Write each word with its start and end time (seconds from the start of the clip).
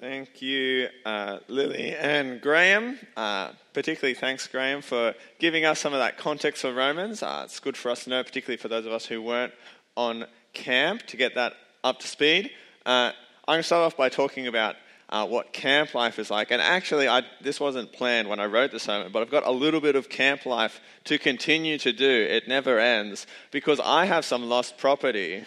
Thank 0.00 0.40
you, 0.40 0.88
uh, 1.04 1.40
Lily 1.48 1.94
and 1.94 2.40
Graham. 2.40 2.98
Uh, 3.18 3.50
particularly 3.74 4.14
thanks, 4.14 4.46
Graham, 4.46 4.80
for 4.80 5.14
giving 5.38 5.66
us 5.66 5.78
some 5.78 5.92
of 5.92 5.98
that 5.98 6.16
context 6.16 6.62
for 6.62 6.72
Romans. 6.72 7.22
Uh, 7.22 7.42
it's 7.44 7.60
good 7.60 7.76
for 7.76 7.90
us 7.90 8.04
to 8.04 8.10
know, 8.10 8.24
particularly 8.24 8.56
for 8.56 8.68
those 8.68 8.86
of 8.86 8.92
us 8.92 9.04
who 9.04 9.20
weren't 9.20 9.52
on 9.98 10.24
camp, 10.54 11.02
to 11.08 11.18
get 11.18 11.34
that 11.34 11.52
up 11.84 11.98
to 11.98 12.08
speed. 12.08 12.50
Uh, 12.86 13.12
I'm 13.46 13.56
going 13.56 13.58
to 13.58 13.62
start 13.62 13.84
off 13.84 13.94
by 13.98 14.08
talking 14.08 14.46
about 14.46 14.76
uh, 15.10 15.26
what 15.26 15.52
camp 15.52 15.94
life 15.94 16.18
is 16.18 16.30
like. 16.30 16.50
And 16.50 16.62
actually, 16.62 17.06
I, 17.06 17.20
this 17.42 17.60
wasn't 17.60 17.92
planned 17.92 18.26
when 18.26 18.40
I 18.40 18.46
wrote 18.46 18.70
the 18.70 18.80
sermon, 18.80 19.12
but 19.12 19.20
I've 19.20 19.30
got 19.30 19.46
a 19.46 19.52
little 19.52 19.82
bit 19.82 19.96
of 19.96 20.08
camp 20.08 20.46
life 20.46 20.80
to 21.04 21.18
continue 21.18 21.76
to 21.76 21.92
do. 21.92 22.26
It 22.30 22.48
never 22.48 22.78
ends 22.78 23.26
because 23.50 23.78
I 23.80 24.06
have 24.06 24.24
some 24.24 24.48
lost 24.48 24.78
property. 24.78 25.44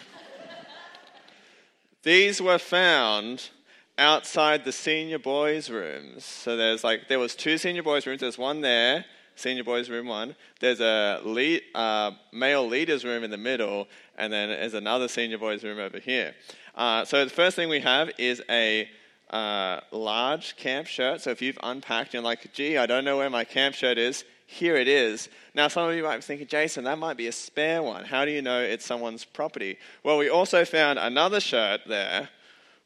These 2.04 2.40
were 2.40 2.58
found 2.58 3.50
outside 3.98 4.64
the 4.64 4.72
senior 4.72 5.18
boys' 5.18 5.70
rooms. 5.70 6.24
So 6.24 6.56
there's 6.56 6.84
like 6.84 7.08
there 7.08 7.18
was 7.18 7.34
two 7.34 7.58
senior 7.58 7.82
boys' 7.82 8.06
rooms. 8.06 8.20
There's 8.20 8.38
one 8.38 8.60
there, 8.60 9.04
senior 9.36 9.64
boys' 9.64 9.88
room 9.88 10.06
one. 10.06 10.36
There's 10.60 10.80
a 10.80 11.20
lead, 11.24 11.62
uh, 11.74 12.12
male 12.32 12.66
leaders' 12.66 13.04
room 13.04 13.24
in 13.24 13.30
the 13.30 13.38
middle, 13.38 13.88
and 14.16 14.32
then 14.32 14.48
there's 14.48 14.74
another 14.74 15.08
senior 15.08 15.38
boys' 15.38 15.64
room 15.64 15.78
over 15.78 15.98
here. 15.98 16.34
Uh, 16.74 17.04
so 17.04 17.24
the 17.24 17.30
first 17.30 17.56
thing 17.56 17.68
we 17.68 17.80
have 17.80 18.10
is 18.18 18.42
a 18.48 18.88
uh, 19.30 19.80
large 19.90 20.56
camp 20.56 20.86
shirt. 20.86 21.20
So 21.20 21.30
if 21.30 21.40
you've 21.40 21.58
unpacked 21.62 22.08
and 22.08 22.14
you're 22.14 22.22
like, 22.22 22.52
gee, 22.52 22.76
I 22.78 22.86
don't 22.86 23.04
know 23.04 23.16
where 23.16 23.30
my 23.30 23.44
camp 23.44 23.74
shirt 23.74 23.98
is, 23.98 24.24
here 24.46 24.76
it 24.76 24.88
is. 24.88 25.28
Now, 25.54 25.68
some 25.68 25.88
of 25.88 25.94
you 25.94 26.02
might 26.02 26.16
be 26.16 26.22
thinking, 26.22 26.46
Jason, 26.46 26.84
that 26.84 26.98
might 26.98 27.16
be 27.16 27.28
a 27.28 27.32
spare 27.32 27.82
one. 27.82 28.04
How 28.04 28.24
do 28.24 28.30
you 28.30 28.42
know 28.42 28.60
it's 28.60 28.84
someone's 28.84 29.24
property? 29.24 29.78
Well, 30.02 30.18
we 30.18 30.28
also 30.28 30.64
found 30.64 30.98
another 30.98 31.40
shirt 31.40 31.82
there 31.86 32.28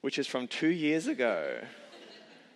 which 0.00 0.18
is 0.18 0.26
from 0.26 0.46
two 0.46 0.68
years 0.68 1.06
ago. 1.06 1.60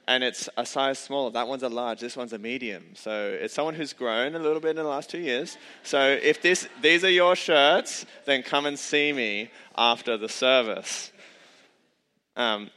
and 0.08 0.25
it's 0.25 0.48
a 0.56 0.66
size 0.66 0.98
smaller. 0.98 1.30
That 1.30 1.48
one's 1.48 1.62
a 1.62 1.69
large, 1.69 2.00
this 2.00 2.16
one's 2.16 2.33
a 2.33 2.39
medium. 2.39 2.94
So 2.94 3.36
it's 3.41 3.55
someone 3.55 3.75
who's 3.75 3.92
grown 3.92 4.34
a 4.34 4.39
little 4.39 4.61
bit 4.61 4.70
in 4.70 4.77
the 4.77 4.84
last 4.84 5.11
two 5.11 5.19
years. 5.19 5.56
So 5.83 6.19
if 6.22 6.42
this, 6.42 6.69
these 6.81 7.05
are 7.05 7.11
your 7.11 7.36
shirts, 7.36 8.05
then 8.25 8.42
come 8.42 8.66
and 8.66 8.78
see 8.78 9.12
me 9.12 9.50
after 9.77 10.16
the 10.16 10.28
service. 10.28 11.12
Um, 12.36 12.70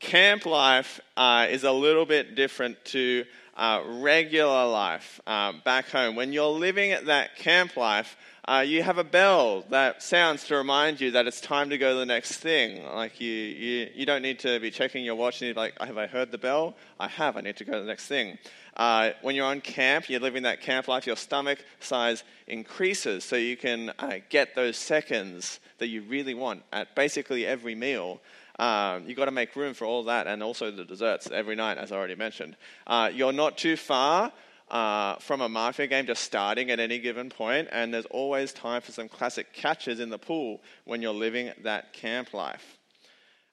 camp 0.00 0.46
life 0.46 1.00
uh, 1.16 1.46
is 1.50 1.64
a 1.64 1.72
little 1.72 2.06
bit 2.06 2.34
different 2.34 2.84
to 2.86 3.24
uh, 3.56 3.82
regular 3.86 4.66
life 4.66 5.20
uh, 5.26 5.52
back 5.64 5.88
home. 5.88 6.16
When 6.16 6.32
you're 6.32 6.46
living 6.48 6.92
at 6.92 7.06
that 7.06 7.36
camp 7.36 7.76
life, 7.76 8.16
uh, 8.46 8.64
you 8.66 8.82
have 8.82 8.98
a 8.98 9.04
bell 9.04 9.64
that 9.70 10.02
sounds 10.02 10.44
to 10.44 10.56
remind 10.56 11.00
you 11.00 11.10
that 11.12 11.26
it's 11.26 11.40
time 11.40 11.70
to 11.70 11.78
go 11.78 11.94
to 11.94 11.98
the 11.98 12.06
next 12.06 12.36
thing. 12.36 12.84
Like 12.84 13.20
you, 13.20 13.32
you, 13.32 13.90
you 13.94 14.06
don't 14.06 14.20
need 14.20 14.38
to 14.40 14.60
be 14.60 14.70
checking 14.70 15.04
your 15.04 15.14
watch 15.14 15.40
and 15.40 15.46
you're 15.48 15.54
like, 15.54 15.80
have 15.80 15.96
I 15.96 16.06
heard 16.06 16.30
the 16.30 16.38
bell? 16.38 16.74
I 17.00 17.08
have. 17.08 17.38
I 17.38 17.40
need 17.40 17.56
to 17.56 17.64
go 17.64 17.72
to 17.72 17.80
the 17.80 17.86
next 17.86 18.06
thing. 18.06 18.36
Uh, 18.76 19.12
when 19.22 19.34
you're 19.34 19.46
on 19.46 19.62
camp, 19.62 20.10
you're 20.10 20.20
living 20.20 20.42
that 20.42 20.60
camp 20.60 20.88
life. 20.88 21.06
Your 21.06 21.16
stomach 21.16 21.64
size 21.80 22.22
increases, 22.46 23.24
so 23.24 23.36
you 23.36 23.56
can 23.56 23.92
uh, 23.98 24.18
get 24.28 24.54
those 24.54 24.76
seconds 24.76 25.60
that 25.78 25.86
you 25.86 26.02
really 26.02 26.34
want 26.34 26.62
at 26.72 26.94
basically 26.94 27.46
every 27.46 27.74
meal. 27.74 28.20
Um, 28.58 29.04
you've 29.06 29.16
got 29.16 29.24
to 29.24 29.30
make 29.30 29.56
room 29.56 29.74
for 29.74 29.86
all 29.86 30.04
that 30.04 30.26
and 30.26 30.42
also 30.42 30.70
the 30.70 30.84
desserts 30.84 31.30
every 31.30 31.56
night, 31.56 31.78
as 31.78 31.92
I 31.92 31.96
already 31.96 32.14
mentioned. 32.14 32.56
Uh, 32.86 33.10
you're 33.12 33.32
not 33.32 33.56
too 33.56 33.76
far 33.76 34.32
uh, 34.70 35.16
from 35.16 35.40
a 35.40 35.48
mafia 35.48 35.86
game 35.86 36.06
just 36.06 36.24
starting 36.24 36.70
at 36.70 36.80
any 36.80 36.98
given 36.98 37.28
point, 37.28 37.68
and 37.70 37.92
there's 37.92 38.06
always 38.06 38.52
time 38.52 38.80
for 38.80 38.92
some 38.92 39.08
classic 39.08 39.52
catches 39.52 40.00
in 40.00 40.10
the 40.10 40.18
pool 40.18 40.62
when 40.84 41.02
you're 41.02 41.12
living 41.12 41.52
that 41.62 41.92
camp 41.92 42.32
life. 42.32 42.78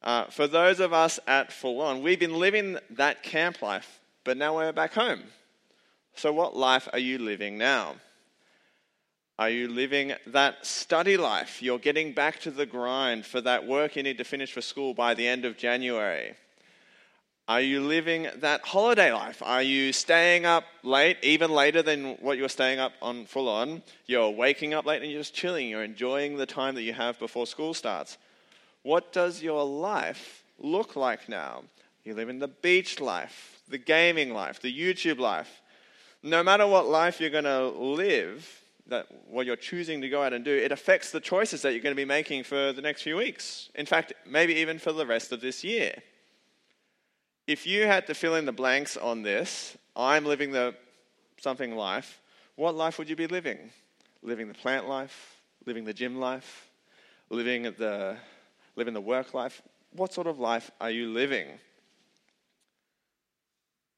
Uh, 0.03 0.25
for 0.25 0.47
those 0.47 0.79
of 0.79 0.93
us 0.93 1.19
at 1.27 1.51
Full 1.51 1.81
On, 1.81 2.01
we've 2.01 2.19
been 2.19 2.39
living 2.39 2.77
that 2.91 3.23
camp 3.23 3.61
life, 3.61 3.99
but 4.23 4.37
now 4.37 4.55
we're 4.55 4.71
back 4.71 4.93
home. 4.93 5.21
So, 6.15 6.33
what 6.33 6.55
life 6.55 6.87
are 6.91 6.99
you 6.99 7.19
living 7.19 7.57
now? 7.57 7.95
Are 9.37 9.49
you 9.49 9.67
living 9.67 10.13
that 10.27 10.65
study 10.65 11.17
life? 11.17 11.61
You're 11.61 11.79
getting 11.79 12.13
back 12.13 12.39
to 12.41 12.51
the 12.51 12.65
grind 12.65 13.25
for 13.25 13.41
that 13.41 13.65
work 13.65 13.95
you 13.95 14.03
need 14.03 14.17
to 14.19 14.23
finish 14.23 14.51
for 14.51 14.61
school 14.61 14.93
by 14.93 15.13
the 15.13 15.27
end 15.27 15.45
of 15.45 15.57
January. 15.57 16.35
Are 17.47 17.59
you 17.59 17.81
living 17.81 18.29
that 18.37 18.61
holiday 18.61 19.11
life? 19.11 19.41
Are 19.43 19.61
you 19.61 19.91
staying 19.91 20.45
up 20.45 20.63
late, 20.83 21.17
even 21.21 21.51
later 21.51 21.81
than 21.81 22.13
what 22.21 22.37
you're 22.37 22.47
staying 22.47 22.79
up 22.79 22.93
on 23.01 23.25
full 23.25 23.49
on? 23.49 23.81
You're 24.05 24.29
waking 24.29 24.73
up 24.73 24.85
late 24.85 25.01
and 25.01 25.11
you're 25.11 25.19
just 25.19 25.33
chilling. 25.33 25.67
You're 25.67 25.83
enjoying 25.83 26.37
the 26.37 26.45
time 26.45 26.75
that 26.75 26.83
you 26.83 26.93
have 26.93 27.19
before 27.19 27.45
school 27.45 27.73
starts. 27.73 28.17
What 28.83 29.11
does 29.11 29.41
your 29.41 29.65
life 29.65 30.43
look 30.59 30.95
like 30.95 31.27
now? 31.27 31.63
You 32.05 32.13
live 32.13 32.29
in 32.29 32.39
the 32.39 32.47
beach 32.47 33.01
life, 33.01 33.61
the 33.67 33.77
gaming 33.77 34.33
life, 34.33 34.61
the 34.61 34.73
YouTube 34.73 35.19
life. 35.19 35.61
No 36.23 36.43
matter 36.43 36.65
what 36.65 36.87
life 36.87 37.19
you're 37.19 37.31
going 37.31 37.43
to 37.43 37.67
live, 37.67 38.61
that 38.87 39.07
what 39.27 39.45
you're 39.45 39.55
choosing 39.55 39.99
to 40.01 40.09
go 40.09 40.23
out 40.23 40.31
and 40.31 40.45
do, 40.45 40.55
it 40.55 40.71
affects 40.71 41.11
the 41.11 41.19
choices 41.19 41.63
that 41.63 41.73
you're 41.73 41.81
going 41.81 41.95
to 41.95 42.01
be 42.01 42.05
making 42.05 42.43
for 42.43 42.71
the 42.71 42.81
next 42.81 43.01
few 43.01 43.17
weeks. 43.17 43.69
In 43.75 43.85
fact, 43.85 44.13
maybe 44.25 44.53
even 44.55 44.79
for 44.79 44.93
the 44.93 45.05
rest 45.05 45.31
of 45.31 45.41
this 45.41 45.63
year 45.65 46.01
if 47.51 47.67
you 47.67 47.85
had 47.85 48.07
to 48.07 48.13
fill 48.13 48.35
in 48.35 48.45
the 48.45 48.53
blanks 48.53 48.95
on 48.95 49.23
this, 49.23 49.77
I'm 49.93 50.25
living 50.25 50.51
the 50.51 50.73
something 51.41 51.75
life, 51.75 52.21
what 52.55 52.75
life 52.75 52.97
would 52.97 53.09
you 53.09 53.15
be 53.17 53.27
living? 53.27 53.71
Living 54.23 54.47
the 54.47 54.53
plant 54.53 54.87
life, 54.87 55.35
living 55.65 55.83
the 55.83 55.93
gym 55.93 56.17
life, 56.17 56.69
living 57.29 57.63
the 57.63 58.15
living 58.77 58.93
the 58.93 59.01
work 59.01 59.33
life? 59.33 59.61
What 59.91 60.13
sort 60.13 60.27
of 60.27 60.39
life 60.39 60.71
are 60.79 60.91
you 60.91 61.09
living? 61.09 61.47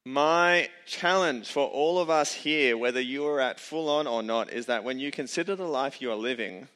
My 0.06 0.70
challenge 0.88 1.52
for 1.52 1.68
all 1.68 2.00
of 2.00 2.10
us 2.10 2.34
here, 2.34 2.76
whether 2.76 3.00
you 3.00 3.26
are 3.28 3.40
at 3.40 3.60
full 3.60 3.88
on 3.88 4.08
or 4.08 4.24
not, 4.24 4.52
is 4.52 4.66
that 4.66 4.84
when 4.84 5.00
you 5.00 5.12
consider 5.12 5.56
the 5.56 5.68
life 5.68 6.02
you 6.02 6.12
are 6.12 6.16
living, 6.16 6.68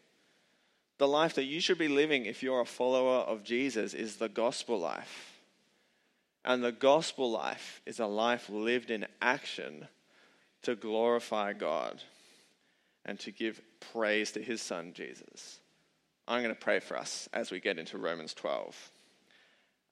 the 0.99 1.07
life 1.07 1.33
that 1.35 1.45
you 1.45 1.59
should 1.59 1.79
be 1.79 1.87
living 1.87 2.25
if 2.25 2.43
you're 2.43 2.61
a 2.61 2.65
follower 2.65 3.21
of 3.21 3.43
Jesus 3.43 3.95
is 3.95 4.17
the 4.17 4.29
gospel 4.29 4.79
life. 4.79 5.26
And 6.47 6.63
the 6.63 6.71
gospel 6.71 7.29
life 7.29 7.81
is 7.85 7.99
a 7.99 8.05
life 8.05 8.49
lived 8.49 8.89
in 8.89 9.05
action 9.21 9.85
to 10.61 10.75
glorify 10.75 11.51
God 11.51 12.01
and 13.03 13.19
to 13.19 13.31
give 13.31 13.59
praise 13.91 14.31
to 14.31 14.41
his 14.41 14.61
son, 14.61 14.93
Jesus. 14.93 15.59
I'm 16.25 16.41
going 16.41 16.55
to 16.55 16.59
pray 16.59 16.79
for 16.79 16.95
us 16.97 17.27
as 17.33 17.51
we 17.51 17.59
get 17.59 17.77
into 17.77 17.97
Romans 17.97 18.33
12. 18.33 18.91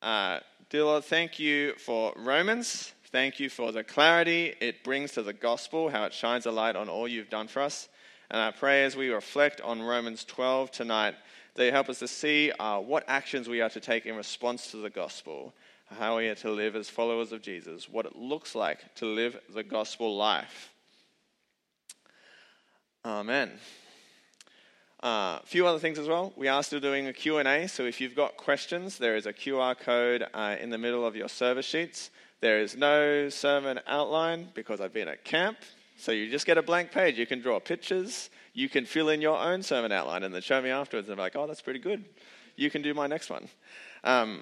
Uh, 0.01 0.39
dear 0.69 0.85
Lord, 0.85 1.03
thank 1.03 1.39
you 1.39 1.73
for 1.73 2.13
Romans. 2.15 2.93
Thank 3.11 3.41
you 3.41 3.49
for 3.49 3.73
the 3.73 3.83
clarity 3.83 4.55
it 4.61 4.81
brings 4.81 5.11
to 5.13 5.23
the 5.23 5.33
gospel, 5.33 5.89
how 5.89 6.05
it 6.05 6.13
shines 6.13 6.45
a 6.45 6.51
light 6.51 6.77
on 6.77 6.87
all 6.87 7.05
you've 7.05 7.29
done 7.29 7.49
for 7.49 7.63
us. 7.63 7.89
And 8.31 8.39
I 8.39 8.51
pray 8.51 8.85
as 8.85 8.95
we 8.95 9.09
reflect 9.09 9.59
on 9.59 9.81
Romans 9.81 10.23
12 10.23 10.71
tonight, 10.71 11.15
that 11.55 11.65
you 11.65 11.71
help 11.73 11.89
us 11.89 11.99
to 11.99 12.07
see 12.07 12.53
uh, 12.53 12.79
what 12.79 13.03
actions 13.09 13.49
we 13.49 13.59
are 13.59 13.69
to 13.71 13.81
take 13.81 14.05
in 14.05 14.15
response 14.15 14.71
to 14.71 14.77
the 14.77 14.89
gospel 14.89 15.53
how 15.87 16.17
we 16.17 16.27
are 16.27 16.35
to 16.35 16.51
live 16.51 16.75
as 16.75 16.89
followers 16.89 17.31
of 17.31 17.41
Jesus, 17.41 17.89
what 17.89 18.05
it 18.05 18.15
looks 18.15 18.55
like 18.55 18.95
to 18.95 19.05
live 19.05 19.39
the 19.53 19.63
gospel 19.63 20.15
life. 20.15 20.73
Amen. 23.03 23.51
A 25.03 25.07
uh, 25.07 25.39
few 25.45 25.67
other 25.67 25.77
things 25.77 25.99
as 25.99 26.07
well. 26.07 26.33
We 26.35 26.47
are 26.47 26.63
still 26.63 26.79
doing 26.79 27.07
a 27.07 27.13
Q&A, 27.13 27.67
so 27.67 27.83
if 27.83 28.01
you've 28.01 28.15
got 28.15 28.37
questions, 28.37 28.97
there 28.97 29.15
is 29.15 29.27
a 29.27 29.33
QR 29.33 29.77
code 29.77 30.25
uh, 30.33 30.55
in 30.59 30.71
the 30.71 30.77
middle 30.77 31.05
of 31.05 31.15
your 31.15 31.29
service 31.29 31.65
sheets. 31.65 32.09
There 32.41 32.59
is 32.59 32.75
no 32.75 33.29
sermon 33.29 33.79
outline 33.85 34.49
because 34.55 34.81
I've 34.81 34.93
been 34.93 35.07
at 35.07 35.23
camp, 35.23 35.57
so 35.97 36.11
you 36.11 36.29
just 36.29 36.45
get 36.45 36.57
a 36.57 36.63
blank 36.63 36.91
page. 36.91 37.17
You 37.17 37.25
can 37.25 37.41
draw 37.41 37.59
pictures. 37.59 38.29
You 38.53 38.69
can 38.69 38.85
fill 38.85 39.09
in 39.09 39.21
your 39.21 39.37
own 39.37 39.61
sermon 39.61 39.91
outline 39.91 40.23
and 40.23 40.33
then 40.33 40.41
show 40.41 40.61
me 40.61 40.69
afterwards. 40.69 41.07
And 41.07 41.19
I'm 41.19 41.23
like, 41.23 41.35
oh, 41.35 41.47
that's 41.47 41.61
pretty 41.61 41.79
good. 41.79 42.03
You 42.55 42.69
can 42.69 42.81
do 42.81 42.93
my 42.93 43.07
next 43.07 43.29
one. 43.29 43.47
Um, 44.03 44.41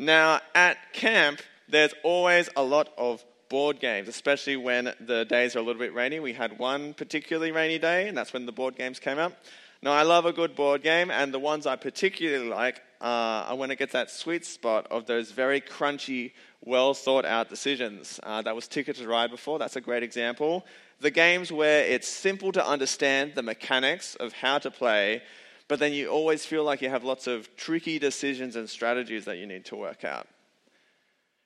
now, 0.00 0.40
at 0.54 0.78
camp, 0.94 1.42
there's 1.68 1.92
always 2.02 2.48
a 2.56 2.62
lot 2.62 2.88
of 2.96 3.22
board 3.50 3.80
games, 3.80 4.08
especially 4.08 4.56
when 4.56 4.94
the 4.98 5.26
days 5.26 5.54
are 5.54 5.58
a 5.58 5.62
little 5.62 5.78
bit 5.78 5.92
rainy. 5.92 6.20
We 6.20 6.32
had 6.32 6.58
one 6.58 6.94
particularly 6.94 7.52
rainy 7.52 7.78
day, 7.78 8.08
and 8.08 8.16
that's 8.16 8.32
when 8.32 8.46
the 8.46 8.52
board 8.52 8.76
games 8.76 8.98
came 8.98 9.18
up. 9.18 9.34
Now, 9.82 9.92
I 9.92 10.02
love 10.02 10.24
a 10.24 10.32
good 10.32 10.56
board 10.56 10.82
game, 10.82 11.10
and 11.10 11.34
the 11.34 11.38
ones 11.38 11.66
I 11.66 11.76
particularly 11.76 12.48
like 12.48 12.80
are 13.02 13.54
when 13.54 13.70
it 13.70 13.78
gets 13.78 13.92
that 13.92 14.10
sweet 14.10 14.46
spot 14.46 14.86
of 14.90 15.04
those 15.04 15.32
very 15.32 15.60
crunchy, 15.60 16.32
well 16.64 16.94
thought 16.94 17.26
out 17.26 17.50
decisions. 17.50 18.18
Uh, 18.22 18.40
that 18.40 18.54
was 18.56 18.68
Ticket 18.68 18.96
to 18.96 19.06
Ride 19.06 19.30
before, 19.30 19.58
that's 19.58 19.76
a 19.76 19.82
great 19.82 20.02
example. 20.02 20.64
The 21.00 21.10
games 21.10 21.52
where 21.52 21.84
it's 21.84 22.08
simple 22.08 22.52
to 22.52 22.66
understand 22.66 23.34
the 23.34 23.42
mechanics 23.42 24.14
of 24.16 24.32
how 24.32 24.58
to 24.58 24.70
play, 24.70 25.22
but 25.70 25.78
then 25.78 25.92
you 25.92 26.08
always 26.08 26.44
feel 26.44 26.64
like 26.64 26.82
you 26.82 26.90
have 26.90 27.04
lots 27.04 27.28
of 27.28 27.48
tricky 27.54 28.00
decisions 28.00 28.56
and 28.56 28.68
strategies 28.68 29.24
that 29.26 29.38
you 29.38 29.46
need 29.46 29.64
to 29.64 29.76
work 29.76 30.02
out. 30.02 30.26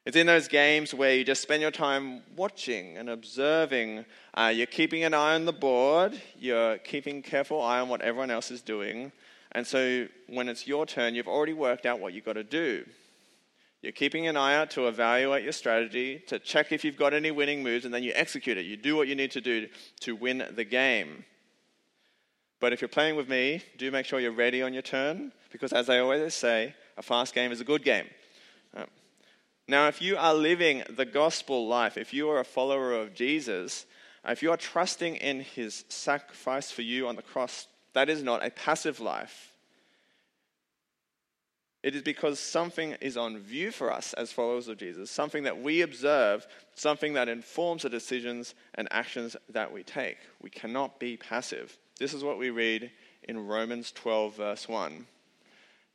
It's 0.06 0.17
in 0.17 0.26
those 0.26 0.49
games 0.49 0.94
where 0.94 1.15
you 1.15 1.25
just 1.25 1.43
spend 1.43 1.61
your 1.61 1.71
time 1.71 2.23
watching 2.35 2.97
and 2.97 3.11
observing. 3.11 4.06
Uh, 4.32 4.50
you're 4.55 4.67
keeping 4.67 5.05
an 5.05 5.12
eye 5.12 5.35
on 5.35 5.44
the 5.44 5.53
board, 5.53 6.19
you're 6.38 6.79
keeping 6.79 7.21
careful 7.21 7.61
eye 7.61 7.81
on 7.81 7.91
what 7.91 8.00
everyone 8.00 8.31
else 8.31 8.50
is 8.50 8.62
doing. 8.62 9.12
And 9.53 9.67
so 9.67 10.09
when 10.27 10.49
it's 10.49 10.67
your 10.67 10.87
turn, 10.87 11.15
you've 11.15 11.29
already 11.29 11.53
worked 11.53 11.85
out 11.85 12.00
what 12.00 12.15
you've 12.15 12.25
got 12.25 12.32
to 12.32 12.44
do. 12.44 12.87
You're 13.82 13.93
keeping 13.93 14.27
an 14.27 14.38
eye 14.38 14.56
out 14.56 14.70
to 14.70 14.88
evaluate 14.88 15.44
your 15.44 15.53
strategy, 15.53 16.23
to 16.29 16.38
check 16.38 16.73
if 16.73 16.82
you've 16.82 16.97
got 16.97 17.12
any 17.12 17.31
winning 17.31 17.62
moves, 17.62 17.85
and 17.85 17.93
then 17.93 18.03
you 18.03 18.12
execute 18.15 18.56
it. 18.56 18.65
You 18.65 18.79
do 18.79 18.97
what 18.97 19.06
you 19.06 19.17
need 19.17 19.32
to 19.32 19.43
do 19.43 19.69
to 20.00 20.17
win 20.17 20.47
the 20.56 20.65
game. 20.65 21.27
But 22.65 22.73
if 22.73 22.81
you're 22.81 22.89
playing 22.89 23.17
with 23.17 23.29
me, 23.29 23.61
do 23.77 23.91
make 23.91 24.07
sure 24.07 24.21
you're 24.21 24.33
ready 24.33 24.63
on 24.63 24.73
your 24.73 24.81
turn, 24.81 25.33
because 25.53 25.75
as 25.75 25.91
I 25.91 25.99
always 25.99 26.33
say, 26.33 26.75
a 26.97 27.03
fast 27.03 27.35
game 27.35 27.53
is 27.53 27.61
a 27.61 27.65
good 27.65 27.85
game. 27.85 28.07
Um, 28.75 28.87
now, 29.69 29.87
if 29.89 30.01
you 30.01 30.17
are 30.17 30.33
living 30.33 30.83
the 30.89 31.05
gospel 31.05 31.69
life, 31.69 31.99
if 31.99 32.15
you 32.15 32.31
are 32.31 32.41
a 32.41 32.45
follower 32.45 32.95
of 32.95 33.13
Jesus, 33.13 33.85
if 34.27 34.43
you 34.43 34.51
are 34.51 34.57
trusting 34.57 35.17
in 35.17 35.41
his 35.41 35.85
sacrifice 35.91 36.71
for 36.71 36.81
you 36.81 37.07
on 37.07 37.17
the 37.17 37.23
cross, 37.23 37.67
that 37.93 38.09
is 38.09 38.23
not 38.23 38.43
a 38.43 38.49
passive 38.49 38.99
life. 38.99 39.53
It 41.83 41.95
is 41.95 42.01
because 42.01 42.41
something 42.41 42.93
is 43.03 43.19
on 43.19 43.41
view 43.41 43.73
for 43.73 43.93
us 43.93 44.15
as 44.15 44.33
followers 44.33 44.69
of 44.69 44.79
Jesus, 44.79 45.11
something 45.11 45.43
that 45.43 45.61
we 45.61 45.83
observe, 45.83 46.47
something 46.77 47.13
that 47.13 47.29
informs 47.29 47.83
the 47.83 47.91
decisions 47.91 48.55
and 48.75 48.89
actions 48.91 49.37
that 49.51 49.71
we 49.71 49.83
take. 49.83 50.17
We 50.41 50.49
cannot 50.49 50.99
be 50.99 51.19
passive. 51.19 51.77
This 51.99 52.12
is 52.12 52.25
what 52.25 52.38
we 52.38 52.50
read 52.50 52.91
in 53.23 53.46
Romans 53.46 53.93
12, 53.93 54.37
verse 54.37 54.69
1. 54.69 55.06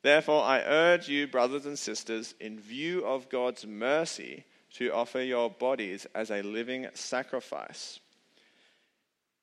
Therefore, 0.02 0.42
I 0.42 0.60
urge 0.60 1.08
you, 1.08 1.26
brothers 1.26 1.66
and 1.66 1.78
sisters, 1.78 2.34
in 2.40 2.58
view 2.58 3.04
of 3.04 3.28
God's 3.28 3.66
mercy, 3.66 4.44
to 4.74 4.92
offer 4.92 5.20
your 5.20 5.50
bodies 5.50 6.06
as 6.14 6.30
a 6.30 6.42
living 6.42 6.86
sacrifice. 6.94 8.00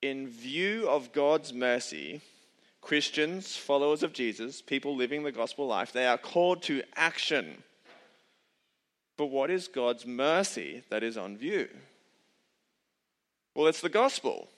In 0.02 0.28
view 0.28 0.88
of 0.88 1.12
God's 1.12 1.52
mercy, 1.52 2.22
Christians, 2.80 3.56
followers 3.56 4.02
of 4.02 4.12
Jesus, 4.12 4.62
people 4.62 4.96
living 4.96 5.22
the 5.22 5.32
gospel 5.32 5.66
life, 5.66 5.92
they 5.92 6.06
are 6.06 6.18
called 6.18 6.62
to 6.64 6.82
action. 6.96 7.62
But 9.16 9.26
what 9.26 9.50
is 9.50 9.68
God's 9.68 10.06
mercy 10.06 10.82
that 10.90 11.02
is 11.02 11.16
on 11.16 11.36
view? 11.36 11.68
Well, 13.54 13.66
it's 13.66 13.80
the 13.80 13.88
gospel. 13.88 14.48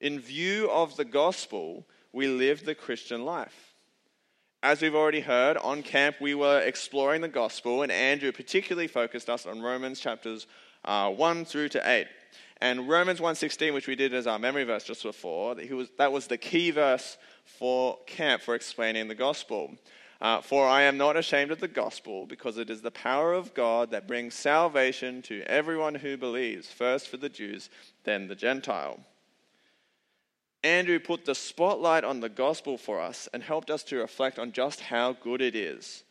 In 0.00 0.20
view 0.20 0.70
of 0.70 0.96
the 0.96 1.04
gospel, 1.04 1.86
we 2.12 2.28
live 2.28 2.64
the 2.64 2.74
Christian 2.74 3.24
life. 3.24 3.74
As 4.62 4.82
we've 4.82 4.94
already 4.94 5.20
heard, 5.20 5.56
on 5.56 5.82
camp 5.82 6.16
we 6.20 6.34
were 6.34 6.60
exploring 6.60 7.20
the 7.20 7.28
gospel, 7.28 7.82
and 7.82 7.92
Andrew 7.92 8.32
particularly 8.32 8.88
focused 8.88 9.30
us 9.30 9.46
on 9.46 9.62
Romans 9.62 10.00
chapters 10.00 10.46
uh, 10.84 11.10
1 11.10 11.44
through 11.44 11.68
to 11.70 11.88
8. 11.90 12.06
And 12.60 12.88
Romans 12.88 13.20
1.16, 13.20 13.74
which 13.74 13.86
we 13.86 13.96
did 13.96 14.14
as 14.14 14.26
our 14.26 14.38
memory 14.38 14.64
verse 14.64 14.84
just 14.84 15.02
before, 15.02 15.54
that 15.54 15.70
was, 15.70 15.88
that 15.98 16.12
was 16.12 16.26
the 16.26 16.38
key 16.38 16.70
verse 16.70 17.18
for 17.44 17.98
camp 18.06 18.42
for 18.42 18.54
explaining 18.54 19.08
the 19.08 19.14
gospel. 19.14 19.76
Uh, 20.20 20.40
for 20.40 20.66
I 20.66 20.82
am 20.82 20.96
not 20.96 21.16
ashamed 21.16 21.50
of 21.50 21.60
the 21.60 21.68
gospel, 21.68 22.26
because 22.26 22.56
it 22.56 22.70
is 22.70 22.80
the 22.80 22.90
power 22.90 23.34
of 23.34 23.54
God 23.54 23.90
that 23.90 24.08
brings 24.08 24.34
salvation 24.34 25.20
to 25.22 25.42
everyone 25.42 25.94
who 25.94 26.16
believes, 26.16 26.68
first 26.68 27.08
for 27.08 27.18
the 27.18 27.28
Jews, 27.28 27.68
then 28.04 28.26
the 28.26 28.34
Gentile. 28.34 29.00
Andrew 30.66 30.98
put 30.98 31.24
the 31.24 31.34
spotlight 31.36 32.02
on 32.02 32.18
the 32.18 32.28
gospel 32.28 32.76
for 32.76 33.00
us 33.00 33.28
and 33.32 33.40
helped 33.40 33.70
us 33.70 33.84
to 33.84 33.98
reflect 33.98 34.36
on 34.36 34.50
just 34.50 34.80
how 34.80 35.12
good 35.12 35.40
it 35.40 35.54
is. 35.54 36.02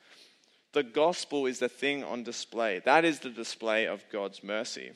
The 0.72 0.82
gospel 0.82 1.46
is 1.46 1.60
the 1.60 1.68
thing 1.68 2.06
on 2.06 2.24
display. 2.24 2.82
That 2.86 3.04
is 3.04 3.20
the 3.20 3.30
display 3.30 3.86
of 3.86 4.06
God's 4.10 4.46
mercy. 4.46 4.94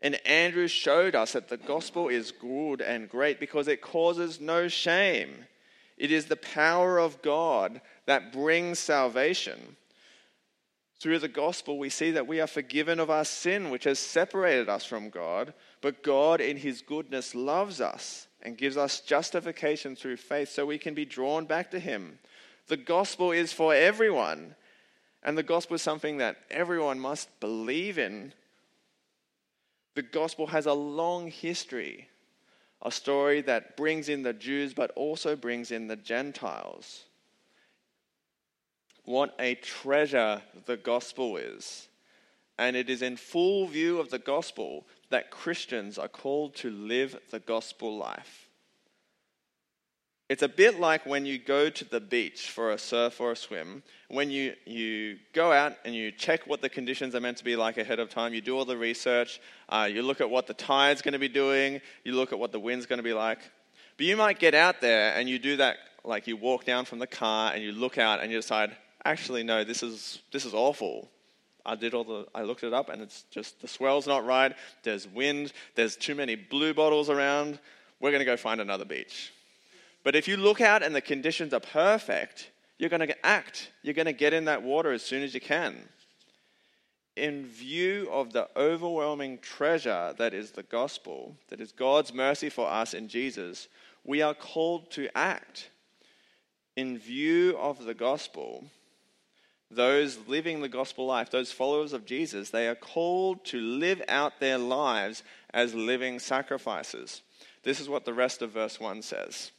And 0.00 0.14
Andrew 0.26 0.68
showed 0.68 1.14
us 1.14 1.32
that 1.32 1.50
the 1.50 1.58
gospel 1.58 2.08
is 2.08 2.30
good 2.32 2.80
and 2.80 3.10
great 3.10 3.38
because 3.38 3.68
it 3.68 3.82
causes 3.82 4.40
no 4.40 4.68
shame. 4.68 5.44
It 5.98 6.10
is 6.10 6.24
the 6.24 6.36
power 6.36 6.98
of 6.98 7.20
God 7.20 7.82
that 8.06 8.32
brings 8.32 8.78
salvation. 8.78 9.76
Through 10.98 11.18
the 11.18 11.28
gospel, 11.28 11.78
we 11.78 11.90
see 11.90 12.12
that 12.12 12.26
we 12.26 12.40
are 12.40 12.46
forgiven 12.46 13.00
of 13.00 13.10
our 13.10 13.26
sin, 13.26 13.68
which 13.68 13.84
has 13.84 13.98
separated 13.98 14.70
us 14.70 14.86
from 14.86 15.10
God, 15.10 15.52
but 15.82 16.02
God, 16.02 16.40
in 16.40 16.56
His 16.56 16.80
goodness, 16.80 17.34
loves 17.34 17.82
us 17.82 18.28
and 18.46 18.56
gives 18.56 18.76
us 18.76 19.00
justification 19.00 19.96
through 19.96 20.16
faith 20.16 20.48
so 20.48 20.64
we 20.64 20.78
can 20.78 20.94
be 20.94 21.04
drawn 21.04 21.44
back 21.44 21.72
to 21.72 21.80
Him. 21.80 22.18
The 22.68 22.76
gospel 22.76 23.32
is 23.32 23.52
for 23.52 23.74
everyone, 23.74 24.54
and 25.22 25.36
the 25.36 25.42
gospel 25.42 25.74
is 25.74 25.82
something 25.82 26.18
that 26.18 26.36
everyone 26.50 27.00
must 27.00 27.28
believe 27.40 27.98
in 27.98 28.32
the 29.96 30.02
gospel 30.02 30.48
has 30.48 30.66
a 30.66 30.74
long 30.74 31.28
history, 31.28 32.08
a 32.82 32.92
story 32.92 33.40
that 33.40 33.78
brings 33.78 34.10
in 34.10 34.22
the 34.22 34.34
Jews 34.34 34.74
but 34.74 34.90
also 34.90 35.34
brings 35.34 35.70
in 35.70 35.88
the 35.88 35.96
Gentiles. 35.96 37.04
What 39.04 39.34
a 39.38 39.54
treasure 39.54 40.42
the 40.66 40.76
gospel 40.76 41.38
is. 41.38 41.88
And 42.58 42.76
it 42.76 42.90
is 42.90 43.00
in 43.00 43.16
full 43.16 43.66
view 43.68 43.98
of 43.98 44.10
the 44.10 44.18
gospel 44.18 44.86
that 45.10 45.30
Christians 45.30 45.98
are 45.98 46.08
called 46.08 46.54
to 46.56 46.70
live 46.70 47.18
the 47.30 47.38
gospel 47.38 47.96
life. 47.96 48.46
It's 50.28 50.42
a 50.42 50.48
bit 50.48 50.80
like 50.80 51.06
when 51.06 51.24
you 51.24 51.38
go 51.38 51.70
to 51.70 51.84
the 51.84 52.00
beach 52.00 52.50
for 52.50 52.72
a 52.72 52.78
surf 52.78 53.20
or 53.20 53.30
a 53.30 53.36
swim. 53.36 53.84
When 54.08 54.28
you, 54.28 54.54
you 54.64 55.18
go 55.32 55.52
out 55.52 55.74
and 55.84 55.94
you 55.94 56.10
check 56.10 56.48
what 56.48 56.60
the 56.60 56.68
conditions 56.68 57.14
are 57.14 57.20
meant 57.20 57.36
to 57.36 57.44
be 57.44 57.54
like 57.54 57.78
ahead 57.78 58.00
of 58.00 58.10
time, 58.10 58.34
you 58.34 58.40
do 58.40 58.56
all 58.56 58.64
the 58.64 58.76
research, 58.76 59.40
uh, 59.68 59.88
you 59.90 60.02
look 60.02 60.20
at 60.20 60.28
what 60.28 60.48
the 60.48 60.54
tide's 60.54 61.00
going 61.00 61.12
to 61.12 61.20
be 61.20 61.28
doing, 61.28 61.80
you 62.02 62.12
look 62.12 62.32
at 62.32 62.40
what 62.40 62.50
the 62.50 62.58
wind's 62.58 62.86
going 62.86 62.96
to 62.96 63.04
be 63.04 63.12
like. 63.12 63.38
But 63.96 64.06
you 64.06 64.16
might 64.16 64.40
get 64.40 64.52
out 64.54 64.80
there 64.80 65.14
and 65.14 65.28
you 65.28 65.38
do 65.38 65.58
that, 65.58 65.76
like 66.02 66.26
you 66.26 66.36
walk 66.36 66.64
down 66.64 66.86
from 66.86 66.98
the 66.98 67.06
car 67.06 67.52
and 67.54 67.62
you 67.62 67.70
look 67.70 67.96
out 67.96 68.20
and 68.20 68.32
you 68.32 68.38
decide, 68.38 68.76
actually, 69.04 69.44
no, 69.44 69.62
this 69.62 69.84
is, 69.84 70.22
this 70.32 70.44
is 70.44 70.54
awful. 70.54 71.08
I 71.66 71.74
did 71.74 71.92
all 71.92 72.04
the, 72.04 72.26
I 72.34 72.42
looked 72.42 72.64
it 72.64 72.72
up 72.72 72.88
and 72.88 73.02
it's 73.02 73.24
just, 73.30 73.60
the 73.60 73.68
swell's 73.68 74.06
not 74.06 74.24
right, 74.24 74.54
there's 74.82 75.06
wind, 75.06 75.52
there's 75.74 75.96
too 75.96 76.14
many 76.14 76.34
blue 76.34 76.72
bottles 76.72 77.10
around, 77.10 77.58
we're 78.00 78.10
going 78.10 78.20
to 78.20 78.24
go 78.24 78.36
find 78.36 78.60
another 78.60 78.84
beach 78.84 79.32
but 80.06 80.14
if 80.14 80.28
you 80.28 80.36
look 80.36 80.60
out 80.60 80.84
and 80.84 80.94
the 80.94 81.00
conditions 81.00 81.52
are 81.52 81.58
perfect, 81.58 82.52
you're 82.78 82.88
going 82.88 83.08
to 83.08 83.26
act. 83.26 83.72
You're 83.82 83.92
going 83.92 84.06
to 84.06 84.12
get 84.12 84.32
in 84.32 84.44
that 84.44 84.62
water 84.62 84.92
as 84.92 85.02
soon 85.02 85.24
as 85.24 85.34
you 85.34 85.40
can. 85.40 85.88
In 87.16 87.44
view 87.44 88.08
of 88.12 88.32
the 88.32 88.48
overwhelming 88.56 89.38
treasure 89.38 90.14
that 90.16 90.32
is 90.32 90.52
the 90.52 90.62
gospel, 90.62 91.34
that 91.48 91.60
is 91.60 91.72
God's 91.72 92.14
mercy 92.14 92.48
for 92.48 92.70
us 92.70 92.94
in 92.94 93.08
Jesus, 93.08 93.66
we 94.04 94.22
are 94.22 94.32
called 94.32 94.92
to 94.92 95.08
act. 95.18 95.70
In 96.76 96.98
view 96.98 97.58
of 97.58 97.84
the 97.84 97.94
gospel, 97.94 98.70
those 99.70 100.18
living 100.26 100.60
the 100.60 100.68
gospel 100.68 101.06
life, 101.06 101.30
those 101.30 101.52
followers 101.52 101.92
of 101.92 102.06
Jesus, 102.06 102.50
they 102.50 102.68
are 102.68 102.74
called 102.74 103.44
to 103.46 103.60
live 103.60 104.02
out 104.08 104.40
their 104.40 104.58
lives 104.58 105.22
as 105.52 105.74
living 105.74 106.18
sacrifices. 106.18 107.22
This 107.62 107.80
is 107.80 107.88
what 107.88 108.04
the 108.04 108.14
rest 108.14 108.42
of 108.42 108.52
verse 108.52 108.78
1 108.78 109.02
says 109.02 109.50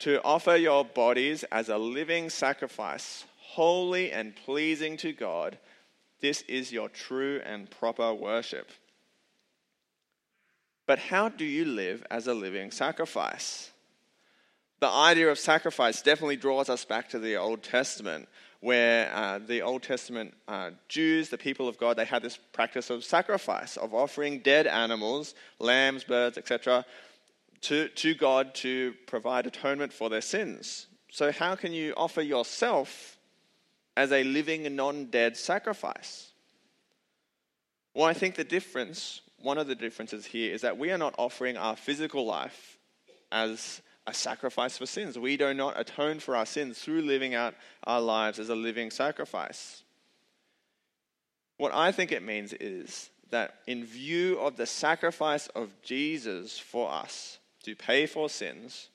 to 0.00 0.20
offer 0.24 0.56
your 0.56 0.84
bodies 0.84 1.44
as 1.44 1.68
a 1.68 1.78
living 1.78 2.28
sacrifice, 2.28 3.24
holy 3.38 4.10
and 4.10 4.34
pleasing 4.34 4.96
to 4.96 5.12
God. 5.12 5.56
This 6.20 6.42
is 6.42 6.72
your 6.72 6.88
true 6.88 7.40
and 7.44 7.70
proper 7.70 8.12
worship. 8.12 8.68
But 10.86 10.98
how 10.98 11.28
do 11.28 11.44
you 11.44 11.64
live 11.64 12.04
as 12.10 12.26
a 12.26 12.34
living 12.34 12.72
sacrifice? 12.72 13.70
The 14.80 14.88
idea 14.88 15.30
of 15.30 15.38
sacrifice 15.38 16.02
definitely 16.02 16.36
draws 16.36 16.68
us 16.68 16.84
back 16.84 17.08
to 17.10 17.20
the 17.20 17.36
Old 17.36 17.62
Testament, 17.62 18.28
where 18.62 19.12
uh, 19.12 19.40
the 19.40 19.60
Old 19.60 19.82
Testament 19.82 20.32
uh, 20.46 20.70
Jews, 20.88 21.28
the 21.28 21.36
people 21.36 21.68
of 21.68 21.78
God, 21.78 21.96
they 21.96 22.04
had 22.04 22.22
this 22.22 22.38
practice 22.52 22.90
of 22.90 23.04
sacrifice, 23.04 23.76
of 23.76 23.92
offering 23.92 24.38
dead 24.38 24.68
animals, 24.68 25.34
lambs, 25.58 26.04
birds, 26.04 26.38
etc., 26.38 26.86
to, 27.62 27.88
to 27.88 28.14
God 28.14 28.54
to 28.56 28.94
provide 29.08 29.48
atonement 29.48 29.92
for 29.92 30.08
their 30.08 30.20
sins. 30.20 30.86
So, 31.10 31.32
how 31.32 31.56
can 31.56 31.72
you 31.72 31.92
offer 31.96 32.22
yourself 32.22 33.18
as 33.96 34.12
a 34.12 34.22
living, 34.22 34.74
non 34.76 35.06
dead 35.06 35.36
sacrifice? 35.36 36.30
Well, 37.94 38.06
I 38.06 38.14
think 38.14 38.36
the 38.36 38.44
difference, 38.44 39.22
one 39.40 39.58
of 39.58 39.66
the 39.66 39.74
differences 39.74 40.24
here, 40.24 40.54
is 40.54 40.60
that 40.60 40.78
we 40.78 40.92
are 40.92 40.98
not 40.98 41.16
offering 41.18 41.56
our 41.56 41.74
physical 41.74 42.24
life 42.24 42.78
as 43.32 43.82
a 44.06 44.14
sacrifice 44.14 44.78
for 44.78 44.86
sins. 44.86 45.18
We 45.18 45.36
do 45.36 45.54
not 45.54 45.78
atone 45.78 46.18
for 46.18 46.36
our 46.36 46.46
sins 46.46 46.78
through 46.78 47.02
living 47.02 47.34
out 47.34 47.54
our 47.84 48.00
lives 48.00 48.38
as 48.38 48.48
a 48.48 48.54
living 48.54 48.90
sacrifice. 48.90 49.84
What 51.56 51.72
I 51.74 51.92
think 51.92 52.10
it 52.10 52.22
means 52.22 52.52
is 52.52 53.10
that 53.30 53.54
in 53.66 53.84
view 53.84 54.38
of 54.38 54.56
the 54.56 54.66
sacrifice 54.66 55.46
of 55.48 55.70
Jesus 55.82 56.58
for 56.58 56.90
us, 56.90 57.38
to 57.64 57.76
pay 57.76 58.06
for 58.06 58.28
sins, 58.28 58.88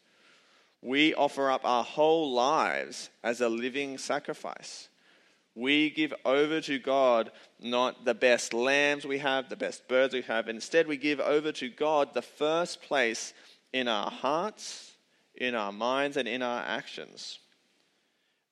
we 0.81 1.13
offer 1.13 1.49
up 1.49 1.61
our 1.63 1.83
whole 1.83 2.33
lives 2.33 3.09
as 3.23 3.41
a 3.41 3.49
living 3.49 3.97
sacrifice. 3.97 4.89
We 5.55 5.89
give 5.89 6.13
over 6.23 6.61
to 6.61 6.77
God 6.77 7.31
not 7.59 8.05
the 8.05 8.13
best 8.13 8.53
lambs 8.53 9.05
we 9.05 9.17
have, 9.17 9.49
the 9.49 9.55
best 9.55 9.87
birds 9.87 10.13
we 10.13 10.21
have. 10.23 10.47
Instead, 10.47 10.85
we 10.85 10.97
give 10.97 11.19
over 11.19 11.51
to 11.53 11.69
God 11.69 12.13
the 12.13 12.21
first 12.21 12.81
place 12.83 13.33
in 13.73 13.87
our 13.87 14.11
hearts, 14.11 14.96
in 15.37 15.55
our 15.55 15.71
minds, 15.71 16.17
and 16.17 16.27
in 16.27 16.41
our 16.41 16.63
actions. 16.63 17.39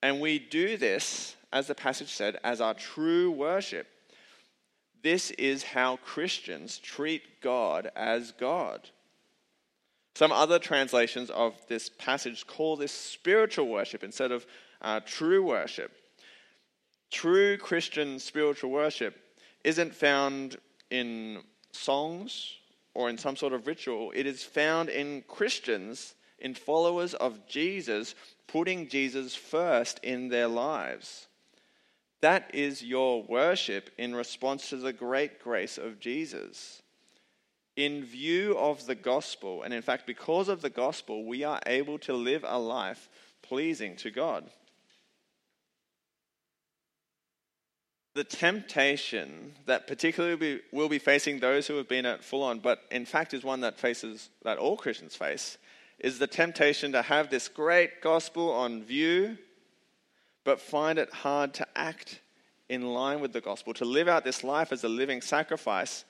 And 0.01 0.21
we 0.21 0.39
do 0.39 0.77
this, 0.77 1.35
as 1.51 1.67
the 1.67 1.75
passage 1.75 2.13
said, 2.13 2.37
as 2.43 2.61
our 2.61 2.73
true 2.73 3.31
worship. 3.31 3.87
This 5.01 5.31
is 5.31 5.63
how 5.63 5.97
Christians 5.97 6.77
treat 6.77 7.41
God 7.41 7.91
as 7.95 8.31
God. 8.31 8.89
Some 10.15 10.31
other 10.31 10.59
translations 10.59 11.29
of 11.29 11.55
this 11.67 11.89
passage 11.89 12.47
call 12.47 12.77
this 12.77 12.91
spiritual 12.91 13.67
worship 13.67 14.03
instead 14.03 14.31
of 14.31 14.45
uh, 14.81 15.01
true 15.05 15.43
worship. 15.43 15.91
True 17.11 17.57
Christian 17.57 18.19
spiritual 18.19 18.71
worship 18.71 19.15
isn't 19.63 19.93
found 19.93 20.57
in 20.89 21.41
songs 21.71 22.53
or 22.93 23.09
in 23.09 23.17
some 23.17 23.35
sort 23.35 23.53
of 23.53 23.67
ritual, 23.67 24.11
it 24.15 24.25
is 24.25 24.43
found 24.43 24.89
in 24.89 25.21
Christians, 25.27 26.15
in 26.39 26.53
followers 26.53 27.13
of 27.13 27.47
Jesus, 27.47 28.15
putting 28.47 28.87
Jesus 28.87 29.35
first 29.35 29.99
in 30.03 30.29
their 30.29 30.47
lives. 30.47 31.27
That 32.21 32.49
is 32.53 32.83
your 32.83 33.23
worship 33.23 33.89
in 33.97 34.15
response 34.15 34.69
to 34.69 34.77
the 34.77 34.93
great 34.93 35.39
grace 35.39 35.77
of 35.77 35.99
Jesus. 35.99 36.81
In 37.75 38.03
view 38.03 38.57
of 38.57 38.85
the 38.85 38.95
gospel, 38.95 39.63
and 39.63 39.73
in 39.73 39.81
fact, 39.81 40.07
because 40.07 40.47
of 40.47 40.61
the 40.61 40.69
gospel, 40.69 41.25
we 41.25 41.43
are 41.43 41.59
able 41.65 41.99
to 41.99 42.13
live 42.13 42.45
a 42.47 42.57
life 42.57 43.09
pleasing 43.41 43.95
to 43.97 44.11
God. 44.11 44.49
the 48.15 48.23
temptation 48.23 49.53
that 49.65 49.87
particularly 49.87 50.61
will 50.71 50.87
be 50.87 50.99
facing 50.99 51.39
those 51.39 51.67
who 51.67 51.75
have 51.75 51.89
been 51.89 52.05
at 52.05 52.23
full 52.23 52.43
on, 52.43 52.59
but 52.59 52.79
in 52.89 53.05
fact 53.05 53.33
is 53.33 53.43
one 53.43 53.59
that 53.59 53.77
faces 53.77 54.29
that 54.43 54.57
all 54.57 54.77
Christians 54.77 55.15
face, 55.15 55.57
is 55.99 56.19
the 56.19 56.27
temptation 56.27 56.91
to 56.91 57.01
have 57.01 57.29
this 57.29 57.47
great 57.47 58.01
gospel 58.01 58.51
on 58.51 58.83
view, 58.83 59.37
but 60.43 60.59
find 60.59 60.99
it 60.99 61.11
hard 61.11 61.53
to 61.55 61.67
act 61.75 62.19
in 62.69 62.81
line 62.81 63.19
with 63.19 63.33
the 63.33 63.41
gospel, 63.41 63.73
to 63.73 63.85
live 63.85 64.07
out 64.07 64.23
this 64.23 64.43
life 64.43 64.71
as 64.71 64.83
a 64.83 64.89
living 64.89 65.21
sacrifice, 65.21 66.05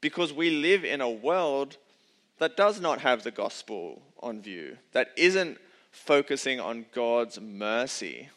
because 0.00 0.32
we 0.32 0.50
live 0.50 0.84
in 0.84 1.00
a 1.00 1.10
world 1.10 1.76
that 2.38 2.56
does 2.56 2.80
not 2.80 3.00
have 3.00 3.22
the 3.22 3.30
gospel 3.30 4.00
on 4.20 4.40
view, 4.40 4.76
that 4.92 5.10
isn't 5.16 5.58
focusing 5.90 6.60
on 6.60 6.86
God's 6.94 7.40
mercy. 7.40 8.28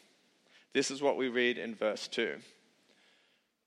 This 0.72 0.90
is 0.90 1.02
what 1.02 1.16
we 1.16 1.28
read 1.28 1.58
in 1.58 1.74
verse 1.74 2.08
2. 2.08 2.36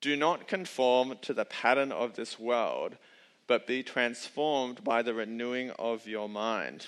Do 0.02 0.16
not 0.16 0.48
conform 0.48 1.16
to 1.22 1.34
the 1.34 1.46
pattern 1.46 1.92
of 1.92 2.16
this 2.16 2.40
world, 2.40 2.98
but 3.48 3.68
be 3.68 3.84
transformed 3.84 4.84
by 4.84 5.02
the 5.02 5.14
renewing 5.14 5.72
of 5.72 6.08
your 6.08 6.28
mind. 6.28 6.88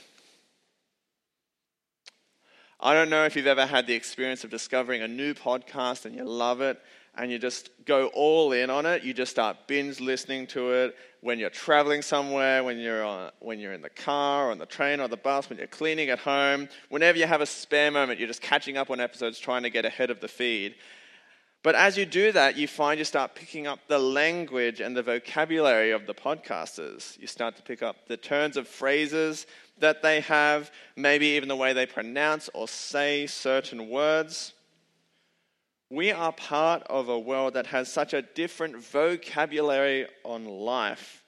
I 2.80 2.94
don't 2.94 3.10
know 3.10 3.26
if 3.26 3.36
you've 3.36 3.48
ever 3.48 3.66
had 3.66 3.88
the 3.88 3.96
experience 3.96 4.44
of 4.44 4.52
discovering 4.52 5.02
a 5.02 5.08
new 5.08 5.34
podcast 5.34 6.06
and 6.06 6.14
you 6.16 6.24
love 6.24 6.62
it 6.62 6.80
and 7.16 7.32
you 7.32 7.40
just 7.40 7.72
go 7.86 8.08
all 8.08 8.52
in 8.52 8.70
on 8.70 8.86
it. 8.86 9.04
You 9.04 9.16
just 9.16 9.32
start 9.32 9.58
binge 9.66 10.00
listening 10.00 10.46
to 10.48 10.72
it 10.74 10.96
when 11.22 11.40
you're 11.40 11.50
traveling 11.50 12.04
somewhere, 12.04 12.64
when 12.64 12.78
you're, 12.78 13.04
on, 13.04 13.32
when 13.40 13.60
you're 13.60 13.74
in 13.74 13.82
the 13.82 13.90
car, 13.90 14.48
or 14.48 14.52
on 14.52 14.60
the 14.60 14.68
train, 14.68 15.00
or 15.00 15.08
the 15.08 15.18
bus, 15.18 15.50
when 15.50 15.58
you're 15.58 15.68
cleaning 15.68 16.10
at 16.10 16.20
home. 16.20 16.70
Whenever 16.90 17.18
you 17.18 17.26
have 17.26 17.42
a 17.42 17.48
spare 17.48 17.90
moment, 17.90 18.20
you're 18.20 18.28
just 18.28 18.44
catching 18.44 18.78
up 18.78 18.92
on 18.92 19.00
episodes, 19.00 19.40
trying 19.40 19.64
to 19.64 19.72
get 19.72 19.84
ahead 19.84 20.12
of 20.12 20.22
the 20.22 20.28
feed. 20.28 20.76
But 21.64 21.74
as 21.74 21.98
you 21.98 22.06
do 22.06 22.32
that, 22.34 22.56
you 22.56 22.68
find 22.68 23.00
you 23.00 23.04
start 23.04 23.34
picking 23.34 23.66
up 23.66 23.80
the 23.88 23.98
language 23.98 24.80
and 24.80 24.96
the 24.96 25.02
vocabulary 25.02 25.92
of 25.92 26.06
the 26.06 26.14
podcasters. 26.14 27.20
You 27.20 27.26
start 27.26 27.56
to 27.56 27.64
pick 27.64 27.82
up 27.82 28.08
the 28.08 28.16
turns 28.16 28.56
of 28.56 28.68
phrases 28.68 29.48
that 29.80 30.02
they 30.02 30.22
have, 30.22 30.72
maybe 30.96 31.28
even 31.28 31.50
the 31.50 31.56
way 31.56 31.74
they 31.74 31.86
pronounce 31.86 32.50
or 32.54 32.68
say 32.68 33.28
certain 33.28 33.90
words. 33.90 34.54
We 35.90 36.12
are 36.12 36.34
part 36.34 36.84
of 36.84 37.08
a 37.08 37.20
world 37.20 37.54
that 37.54 37.68
has 37.68 37.92
such 37.92 38.14
a 38.14 38.22
different 38.22 38.78
vocabulary 38.78 40.08
on 40.24 40.46
life 40.46 41.24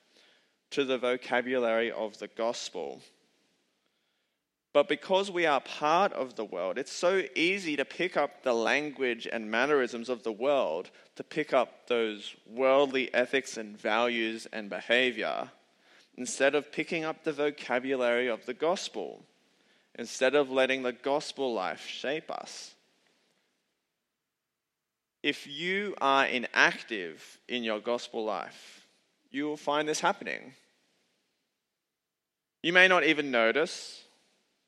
to 0.72 0.84
the 0.84 0.98
vocabulary 0.98 1.92
of 1.92 2.18
the 2.20 2.28
gospel. 2.28 3.02
But 4.74 4.88
because 4.88 5.32
we 5.32 5.46
are 5.46 5.62
part 5.62 6.14
of 6.14 6.36
the 6.36 6.46
world, 6.46 6.78
it's 6.78 6.92
so 6.92 7.24
easy 7.36 7.76
to 7.76 7.86
pick 7.86 8.18
up 8.18 8.44
the 8.44 8.54
language 8.54 9.28
and 9.32 9.50
mannerisms 9.50 10.10
of 10.10 10.24
the 10.24 10.32
world, 10.32 10.92
to 11.16 11.24
pick 11.24 11.54
up 11.54 11.88
those 11.88 12.36
worldly 12.46 13.12
ethics 13.14 13.58
and 13.58 13.76
values 13.76 14.46
and 14.54 14.70
behavior, 14.70 15.50
instead 16.20 16.54
of 16.54 16.72
picking 16.72 17.04
up 17.04 17.24
the 17.24 17.32
vocabulary 17.32 18.28
of 18.28 18.46
the 18.46 18.54
gospel, 18.54 19.24
instead 19.98 20.36
of 20.36 20.52
letting 20.52 20.84
the 20.84 20.92
gospel 20.92 21.54
life 21.54 21.88
shape 21.88 22.30
us. 22.30 22.76
If 25.24 25.48
you 25.48 25.96
are 26.00 26.26
inactive 26.26 27.40
in 27.48 27.64
your 27.64 27.80
gospel 27.80 28.24
life, 28.24 28.86
you 29.32 29.46
will 29.46 29.58
find 29.58 29.88
this 29.88 30.02
happening. 30.02 30.54
You 32.62 32.74
may 32.74 32.88
not 32.88 33.04
even 33.06 33.32
notice 33.32 34.04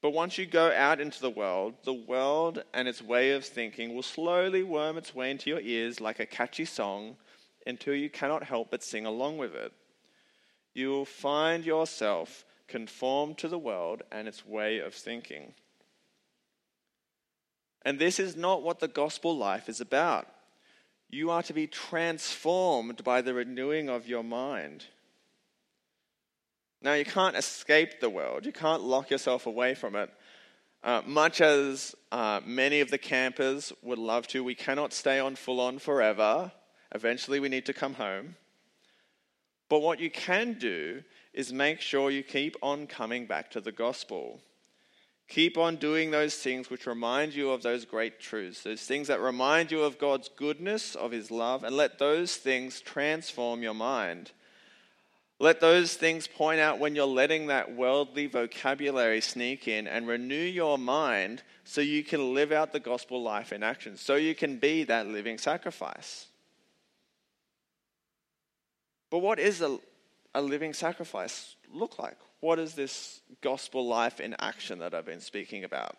but 0.02 0.14
once 0.14 0.40
you 0.40 0.48
go 0.48 0.72
out 0.72 1.00
into 1.00 1.22
the 1.22 1.30
world, 1.30 1.76
the 1.84 1.94
world 1.94 2.64
and 2.74 2.88
its 2.88 3.04
way 3.04 3.34
of 3.34 3.46
thinking 3.46 3.94
will 3.94 4.02
slowly 4.02 4.64
worm 4.64 4.98
its 4.98 5.14
way 5.14 5.30
into 5.30 5.52
your 5.52 5.60
ears 5.60 6.02
like 6.02 6.20
a 6.20 6.26
catchy 6.26 6.66
song 6.66 7.18
until 7.68 7.94
you 7.94 8.10
cannot 8.10 8.44
help 8.44 8.72
but 8.72 8.84
sing 8.84 9.06
along 9.06 9.38
with 9.38 9.54
it. 9.54 9.72
You 10.74 10.90
will 10.90 11.06
find 11.06 11.66
yourself 11.66 12.46
conformed 12.68 13.38
to 13.40 13.48
the 13.48 13.60
world 13.60 14.02
and 14.12 14.28
its 14.28 14.46
way 14.46 14.80
of 14.80 14.94
thinking. 14.94 15.54
And 17.84 18.00
this 18.00 18.20
is 18.20 18.36
not 18.36 18.64
what 18.64 18.80
the 18.80 18.88
gospel 18.88 19.38
life 19.38 19.68
is 19.68 19.82
about. 19.82 20.28
You 21.10 21.30
are 21.32 21.44
to 21.44 21.54
be 21.54 21.68
transformed 21.68 23.04
by 23.04 23.22
the 23.22 23.34
renewing 23.34 23.90
of 23.90 24.08
your 24.08 24.24
mind. 24.24 24.86
Now, 26.82 26.94
you 26.94 27.06
can't 27.06 27.36
escape 27.36 28.00
the 28.00 28.10
world, 28.10 28.46
you 28.46 28.52
can't 28.52 28.82
lock 28.82 29.12
yourself 29.12 29.46
away 29.46 29.76
from 29.76 29.96
it. 29.96 30.10
Uh, 30.84 31.02
much 31.06 31.42
as 31.42 31.96
uh, 32.12 32.42
many 32.44 32.80
of 32.80 32.90
the 32.90 32.98
campers 32.98 33.72
would 33.84 34.00
love 34.00 34.26
to, 34.28 34.44
we 34.44 34.56
cannot 34.56 34.94
stay 34.94 35.20
on 35.20 35.36
full 35.36 35.60
on 35.60 35.78
forever. 35.78 36.52
Eventually, 36.94 37.40
we 37.40 37.50
need 37.50 37.68
to 37.68 37.74
come 37.74 37.94
home. 37.94 38.36
But 39.72 39.84
what 39.84 40.02
you 40.02 40.10
can 40.12 40.56
do 40.60 41.02
is 41.34 41.54
make 41.54 41.80
sure 41.80 42.12
you 42.12 42.24
keep 42.24 42.58
on 42.62 42.88
coming 42.88 43.26
back 43.26 43.50
to 43.52 43.62
the 43.62 43.72
gospel. 43.72 44.42
Keep 45.30 45.58
on 45.58 45.78
doing 45.78 46.12
those 46.12 46.36
things 46.36 46.70
which 46.70 46.86
remind 46.86 47.34
you 47.34 47.52
of 47.52 47.64
those 47.64 47.86
great 47.86 48.20
truths, 48.20 48.64
those 48.64 48.82
things 48.82 49.08
that 49.08 49.22
remind 49.22 49.72
you 49.72 49.84
of 49.84 49.98
God's 49.98 50.28
goodness, 50.28 50.94
of 50.94 51.12
His 51.12 51.32
love, 51.32 51.64
and 51.64 51.78
let 51.78 52.00
those 52.00 52.36
things 52.36 52.82
transform 52.82 53.64
your 53.64 53.74
mind. 53.74 54.34
Let 55.40 55.62
those 55.62 55.94
things 55.94 56.28
point 56.28 56.60
out 56.60 56.80
when 56.80 56.94
you're 56.94 57.06
letting 57.06 57.48
that 57.48 57.74
worldly 57.74 58.28
vocabulary 58.28 59.22
sneak 59.22 59.70
in 59.70 59.88
and 59.88 60.06
renew 60.06 60.36
your 60.36 60.78
mind 60.78 61.44
so 61.64 61.80
you 61.80 62.04
can 62.04 62.34
live 62.34 62.52
out 62.52 62.74
the 62.74 62.82
gospel 62.82 63.24
life 63.24 63.54
in 63.54 63.64
action, 63.64 63.96
so 63.96 64.16
you 64.16 64.36
can 64.36 64.58
be 64.58 64.84
that 64.84 65.08
living 65.08 65.38
sacrifice. 65.38 66.28
But 69.12 69.20
what 69.20 69.40
is 69.40 69.62
a, 69.62 69.78
a 70.34 70.42
living 70.42 70.74
sacrifice 70.74 71.56
look 71.72 72.00
like? 72.00 72.18
What 72.40 72.58
is 72.58 72.74
this 72.74 73.22
gospel 73.42 73.86
life 73.86 74.20
in 74.20 74.36
action 74.40 74.80
that 74.80 74.96
I've 74.96 75.06
been 75.06 75.22
speaking 75.22 75.64
about? 75.64 75.96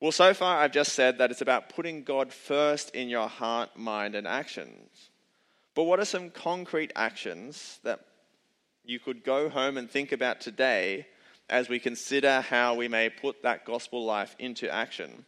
Well, 0.00 0.12
so 0.12 0.32
far 0.32 0.58
I've 0.58 0.72
just 0.72 0.94
said 0.94 1.18
that 1.18 1.30
it's 1.30 1.42
about 1.42 1.68
putting 1.68 2.04
God 2.04 2.32
first 2.32 2.94
in 2.94 3.10
your 3.10 3.28
heart, 3.28 3.76
mind, 3.76 4.14
and 4.14 4.26
actions. 4.26 5.10
But 5.74 5.84
what 5.84 6.00
are 6.00 6.06
some 6.06 6.30
concrete 6.30 6.92
actions 6.96 7.78
that 7.82 8.00
you 8.86 8.98
could 8.98 9.24
go 9.24 9.50
home 9.50 9.76
and 9.76 9.90
think 9.90 10.12
about 10.12 10.40
today 10.40 11.06
as 11.48 11.68
we 11.68 11.78
consider 11.78 12.40
how 12.40 12.74
we 12.74 12.88
may 12.88 13.08
put 13.08 13.42
that 13.42 13.64
gospel 13.64 14.04
life 14.04 14.34
into 14.38 14.72
action. 14.72 15.24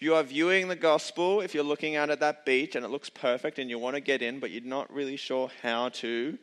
If 0.00 0.06
you 0.06 0.14
are 0.14 0.22
viewing 0.22 0.68
the 0.68 0.76
gospel, 0.76 1.42
if 1.42 1.52
you're 1.52 1.62
looking 1.62 1.94
out 1.94 2.08
at 2.08 2.20
that 2.20 2.46
beach 2.46 2.74
and 2.74 2.86
it 2.86 2.90
looks 2.90 3.10
perfect 3.10 3.58
and 3.58 3.68
you 3.68 3.78
want 3.78 3.96
to 3.96 4.00
get 4.00 4.22
in, 4.22 4.40
but 4.40 4.50
you're 4.50 4.62
not 4.62 4.90
really 4.90 5.16
sure 5.16 5.50
how 5.60 5.90
to, 5.90 6.38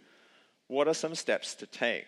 what 0.67 0.87
are 0.87 0.93
some 0.93 1.15
steps 1.15 1.55
to 1.55 1.65
take? 1.65 2.05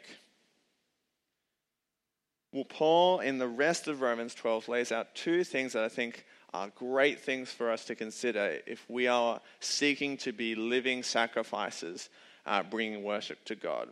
Well, 2.53 2.65
Paul, 2.65 3.21
in 3.21 3.39
the 3.39 3.47
rest 3.47 3.87
of 3.87 4.01
Romans 4.01 4.35
12, 4.35 4.69
lays 4.69 4.91
out 4.91 5.15
two 5.15 5.43
things 5.43 5.73
that 5.73 5.83
I 5.83 5.89
think 5.89 6.23
are 6.53 6.69
great 6.75 7.19
things 7.19 7.51
for 7.51 7.71
us 7.71 7.83
to 7.85 7.95
consider 7.95 8.59
if 8.67 8.87
we 8.87 9.07
are 9.07 9.41
seeking 9.59 10.17
to 10.17 10.31
be 10.31 10.53
living 10.53 11.01
sacrifices 11.01 12.09
uh, 12.45 12.61
bringing 12.61 13.01
worship 13.01 13.43
to 13.45 13.55
God. 13.55 13.89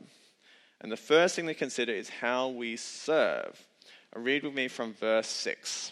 And 0.79 0.91
the 0.91 0.95
first 0.95 1.35
thing 1.35 1.47
to 1.47 1.55
consider 1.55 1.91
is 1.91 2.07
how 2.07 2.49
we 2.49 2.77
serve. 2.77 3.59
Read 4.15 4.43
with 4.43 4.53
me 4.53 4.67
from 4.67 4.93
verse 4.93 5.27
6. 5.27 5.91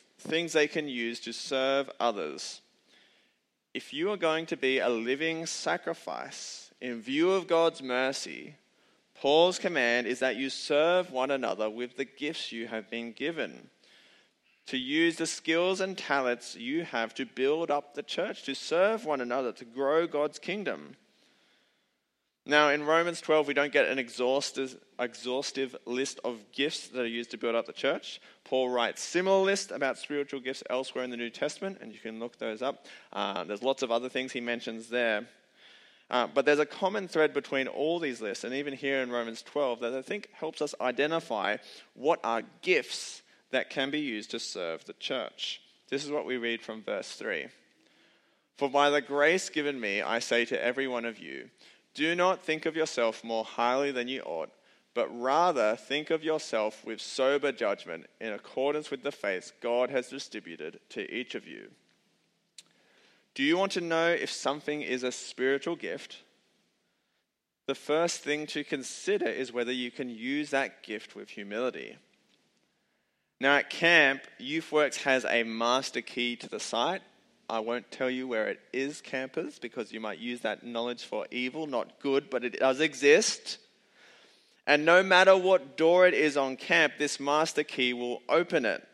things 0.21 0.53
they 0.53 0.67
can 0.67 0.87
use 0.87 1.19
to 1.21 1.33
serve 1.33 1.89
others. 1.99 2.61
If 3.73 3.93
you 3.93 4.11
are 4.11 4.17
going 4.17 4.45
to 4.47 4.57
be 4.57 4.79
a 4.79 4.89
living 4.89 5.45
sacrifice 5.45 6.71
in 6.81 7.01
view 7.01 7.31
of 7.31 7.47
God's 7.47 7.81
mercy, 7.81 8.55
Paul's 9.15 9.59
command 9.59 10.07
is 10.07 10.19
that 10.19 10.35
you 10.35 10.49
serve 10.49 11.11
one 11.11 11.31
another 11.31 11.69
with 11.69 11.95
the 11.95 12.05
gifts 12.05 12.51
you 12.51 12.67
have 12.67 12.89
been 12.89 13.11
given. 13.11 13.69
To 14.67 14.77
use 14.77 15.17
the 15.17 15.27
skills 15.27 15.81
and 15.81 15.97
talents 15.97 16.55
you 16.55 16.83
have 16.83 17.13
to 17.15 17.25
build 17.25 17.71
up 17.71 17.93
the 17.93 18.03
church, 18.03 18.43
to 18.43 18.55
serve 18.55 19.05
one 19.05 19.21
another, 19.21 19.51
to 19.53 19.65
grow 19.65 20.07
God's 20.07 20.39
kingdom. 20.39 20.95
Now, 22.45 22.69
in 22.69 22.83
Romans 22.83 23.21
12, 23.21 23.47
we 23.47 23.53
don't 23.53 23.71
get 23.71 23.87
an 23.87 23.99
exhaustive, 23.99 24.75
list 25.85 26.19
of 26.23 26.51
gifts 26.51 26.87
that 26.87 27.01
are 27.01 27.07
used 27.07 27.31
to 27.31 27.37
build 27.37 27.53
up 27.53 27.67
the 27.67 27.73
church. 27.73 28.19
Paul 28.43 28.69
writes 28.69 29.03
similar 29.03 29.43
lists 29.43 29.71
about 29.71 29.99
spiritual 29.99 30.39
gifts 30.39 30.63
elsewhere 30.67 31.03
in 31.03 31.11
the 31.11 31.17
New 31.17 31.29
Testament, 31.29 31.77
and 31.81 31.93
you 31.93 31.99
can 31.99 32.19
look 32.19 32.39
those 32.39 32.63
up. 32.63 32.87
Uh, 33.13 33.43
there's 33.43 33.61
lots 33.61 33.83
of 33.83 33.91
other 33.91 34.09
things 34.09 34.31
he 34.31 34.41
mentions 34.41 34.89
there. 34.89 35.27
Uh, 36.09 36.27
but 36.33 36.45
there's 36.45 36.59
a 36.59 36.65
common 36.65 37.07
thread 37.07 37.31
between 37.33 37.67
all 37.67 37.99
these 37.99 38.21
lists, 38.21 38.43
and 38.43 38.55
even 38.55 38.73
here 38.73 39.01
in 39.01 39.11
Romans 39.11 39.43
12, 39.43 39.79
that 39.79 39.93
I 39.93 40.01
think 40.01 40.27
helps 40.33 40.63
us 40.63 40.73
identify 40.81 41.57
what 41.93 42.19
are 42.23 42.41
gifts 42.63 43.21
that 43.51 43.69
can 43.69 43.91
be 43.91 43.99
used 43.99 44.31
to 44.31 44.39
serve 44.39 44.83
the 44.85 44.93
church. 44.93 45.61
This 45.89 46.03
is 46.03 46.11
what 46.11 46.25
we 46.25 46.37
read 46.37 46.61
from 46.61 46.81
verse 46.81 47.11
3. 47.13 47.47
For 48.57 48.69
by 48.69 48.89
the 48.89 49.01
grace 49.01 49.49
given 49.49 49.79
me, 49.79 50.01
I 50.01 50.19
say 50.19 50.43
to 50.45 50.63
every 50.63 50.87
one 50.87 51.05
of 51.05 51.19
you, 51.19 51.49
do 51.93 52.15
not 52.15 52.43
think 52.43 52.65
of 52.65 52.75
yourself 52.75 53.23
more 53.23 53.43
highly 53.43 53.91
than 53.91 54.07
you 54.07 54.21
ought, 54.21 54.51
but 54.93 55.07
rather 55.09 55.75
think 55.75 56.09
of 56.09 56.23
yourself 56.23 56.85
with 56.85 57.01
sober 57.01 57.51
judgment 57.51 58.07
in 58.19 58.33
accordance 58.33 58.91
with 58.91 59.03
the 59.03 59.11
faith 59.11 59.53
God 59.61 59.89
has 59.89 60.09
distributed 60.09 60.79
to 60.89 61.09
each 61.13 61.35
of 61.35 61.47
you. 61.47 61.71
Do 63.33 63.43
you 63.43 63.57
want 63.57 63.71
to 63.73 63.81
know 63.81 64.09
if 64.09 64.31
something 64.31 64.81
is 64.81 65.03
a 65.03 65.11
spiritual 65.11 65.75
gift? 65.75 66.17
The 67.67 67.75
first 67.75 68.19
thing 68.19 68.47
to 68.47 68.63
consider 68.63 69.27
is 69.27 69.53
whether 69.53 69.71
you 69.71 69.91
can 69.91 70.09
use 70.09 70.49
that 70.49 70.83
gift 70.83 71.15
with 71.15 71.29
humility. 71.29 71.97
Now, 73.39 73.55
at 73.55 73.69
camp, 73.69 74.23
YouthWorks 74.39 75.03
has 75.03 75.25
a 75.25 75.43
master 75.43 76.01
key 76.01 76.35
to 76.37 76.49
the 76.49 76.59
site. 76.59 77.01
I 77.51 77.59
won't 77.59 77.91
tell 77.91 78.09
you 78.09 78.29
where 78.29 78.47
it 78.47 78.61
is, 78.71 79.01
campers, 79.01 79.59
because 79.59 79.91
you 79.91 79.99
might 79.99 80.19
use 80.19 80.39
that 80.39 80.65
knowledge 80.65 81.03
for 81.03 81.27
evil, 81.31 81.67
not 81.67 81.99
good, 81.99 82.29
but 82.29 82.45
it 82.45 82.57
does 82.57 82.79
exist. 82.79 83.57
And 84.65 84.85
no 84.85 85.03
matter 85.03 85.35
what 85.35 85.75
door 85.75 86.07
it 86.07 86.13
is 86.13 86.37
on 86.37 86.55
camp, 86.55 86.93
this 86.97 87.19
master 87.19 87.63
key 87.63 87.91
will 87.91 88.21
open 88.29 88.63
it. 88.63 88.87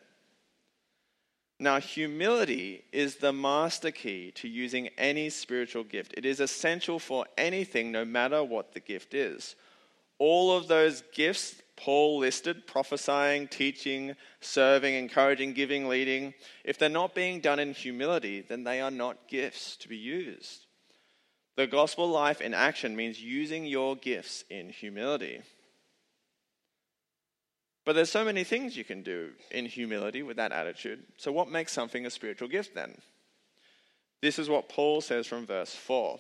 Now, 1.59 1.79
humility 1.79 2.83
is 2.91 3.17
the 3.17 3.31
master 3.31 3.91
key 3.91 4.31
to 4.37 4.47
using 4.47 4.87
any 4.97 5.29
spiritual 5.29 5.83
gift. 5.83 6.15
It 6.17 6.25
is 6.25 6.39
essential 6.39 6.97
for 6.97 7.27
anything, 7.37 7.91
no 7.91 8.05
matter 8.05 8.43
what 8.43 8.73
the 8.73 8.79
gift 8.79 9.13
is. 9.13 9.55
All 10.17 10.57
of 10.57 10.67
those 10.67 11.03
gifts 11.13 11.61
Paul 11.77 12.19
listed 12.19 12.67
prophesying, 12.67 13.47
teaching, 13.47 14.15
serving, 14.41 14.95
encouraging, 14.95 15.53
giving, 15.53 15.87
leading 15.87 16.33
if 16.63 16.77
they're 16.77 16.89
not 16.89 17.15
being 17.15 17.39
done 17.39 17.59
in 17.59 17.73
humility, 17.73 18.41
then 18.41 18.63
they 18.63 18.81
are 18.81 18.91
not 18.91 19.27
gifts 19.27 19.77
to 19.77 19.87
be 19.87 19.95
used. 19.95 20.65
The 21.55 21.67
gospel 21.67 22.07
life 22.09 22.41
in 22.41 22.53
action 22.53 22.95
means 22.95 23.21
using 23.21 23.65
your 23.65 23.95
gifts 23.95 24.43
in 24.49 24.69
humility. 24.69 25.41
But 27.85 27.93
there's 27.93 28.11
so 28.11 28.25
many 28.25 28.43
things 28.43 28.75
you 28.75 28.83
can 28.83 29.01
do 29.01 29.31
in 29.49 29.65
humility 29.65 30.21
with 30.21 30.37
that 30.37 30.51
attitude. 30.51 31.03
So, 31.15 31.31
what 31.31 31.49
makes 31.49 31.71
something 31.71 32.05
a 32.05 32.09
spiritual 32.09 32.49
gift 32.49 32.75
then? 32.75 32.97
This 34.21 34.39
is 34.39 34.49
what 34.49 34.67
Paul 34.67 34.99
says 34.99 35.25
from 35.25 35.45
verse 35.45 35.73
4. 35.73 36.19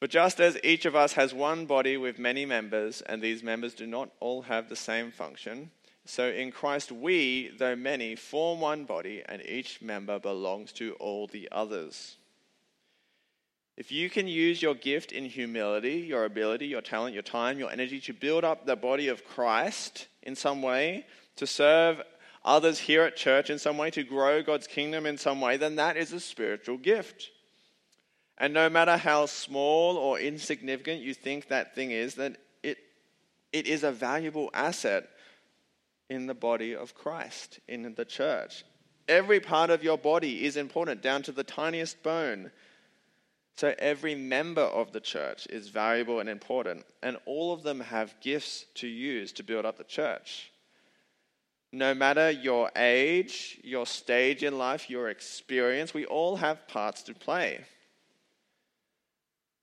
But 0.00 0.10
just 0.10 0.40
as 0.40 0.58
each 0.62 0.84
of 0.84 0.94
us 0.94 1.14
has 1.14 1.34
one 1.34 1.66
body 1.66 1.96
with 1.96 2.18
many 2.18 2.46
members, 2.46 3.02
and 3.02 3.20
these 3.20 3.42
members 3.42 3.74
do 3.74 3.86
not 3.86 4.10
all 4.20 4.42
have 4.42 4.68
the 4.68 4.76
same 4.76 5.10
function, 5.10 5.70
so 6.04 6.28
in 6.28 6.52
Christ 6.52 6.90
we, 6.90 7.50
though 7.58 7.76
many, 7.76 8.14
form 8.14 8.60
one 8.60 8.84
body, 8.84 9.22
and 9.26 9.42
each 9.44 9.82
member 9.82 10.18
belongs 10.18 10.72
to 10.74 10.94
all 10.94 11.26
the 11.26 11.48
others. 11.52 12.16
If 13.76 13.92
you 13.92 14.08
can 14.08 14.26
use 14.26 14.62
your 14.62 14.74
gift 14.74 15.12
in 15.12 15.26
humility, 15.26 15.98
your 15.98 16.24
ability, 16.24 16.66
your 16.66 16.80
talent, 16.80 17.14
your 17.14 17.22
time, 17.22 17.58
your 17.58 17.70
energy 17.70 18.00
to 18.00 18.12
build 18.12 18.42
up 18.42 18.66
the 18.66 18.74
body 18.74 19.08
of 19.08 19.24
Christ 19.24 20.08
in 20.22 20.34
some 20.34 20.62
way, 20.62 21.06
to 21.36 21.46
serve 21.46 22.02
others 22.44 22.78
here 22.78 23.02
at 23.02 23.16
church 23.16 23.50
in 23.50 23.58
some 23.58 23.76
way, 23.76 23.90
to 23.90 24.02
grow 24.02 24.42
God's 24.42 24.66
kingdom 24.66 25.06
in 25.06 25.18
some 25.18 25.40
way, 25.40 25.56
then 25.56 25.76
that 25.76 25.96
is 25.96 26.12
a 26.12 26.20
spiritual 26.20 26.76
gift. 26.76 27.30
And 28.38 28.54
no 28.54 28.70
matter 28.70 28.96
how 28.96 29.26
small 29.26 29.96
or 29.96 30.20
insignificant 30.20 31.02
you 31.02 31.12
think 31.12 31.48
that 31.48 31.74
thing 31.74 31.90
is, 31.90 32.14
that 32.14 32.36
it, 32.62 32.78
it 33.52 33.66
is 33.66 33.82
a 33.82 33.90
valuable 33.90 34.48
asset 34.54 35.08
in 36.08 36.26
the 36.26 36.34
body 36.34 36.74
of 36.74 36.94
Christ, 36.94 37.58
in 37.68 37.94
the 37.96 38.04
church. 38.04 38.64
Every 39.08 39.40
part 39.40 39.70
of 39.70 39.82
your 39.82 39.98
body 39.98 40.44
is 40.44 40.56
important, 40.56 41.02
down 41.02 41.22
to 41.22 41.32
the 41.32 41.42
tiniest 41.42 42.02
bone. 42.02 42.52
So 43.56 43.74
every 43.76 44.14
member 44.14 44.62
of 44.62 44.92
the 44.92 45.00
church 45.00 45.48
is 45.48 45.68
valuable 45.68 46.20
and 46.20 46.28
important, 46.28 46.86
and 47.02 47.16
all 47.26 47.52
of 47.52 47.64
them 47.64 47.80
have 47.80 48.14
gifts 48.20 48.66
to 48.76 48.86
use 48.86 49.32
to 49.32 49.42
build 49.42 49.66
up 49.66 49.78
the 49.78 49.84
church. 49.84 50.52
No 51.72 51.92
matter 51.92 52.30
your 52.30 52.70
age, 52.76 53.58
your 53.64 53.84
stage 53.84 54.44
in 54.44 54.56
life, 54.56 54.88
your 54.88 55.08
experience, 55.08 55.92
we 55.92 56.06
all 56.06 56.36
have 56.36 56.68
parts 56.68 57.02
to 57.02 57.14
play. 57.14 57.64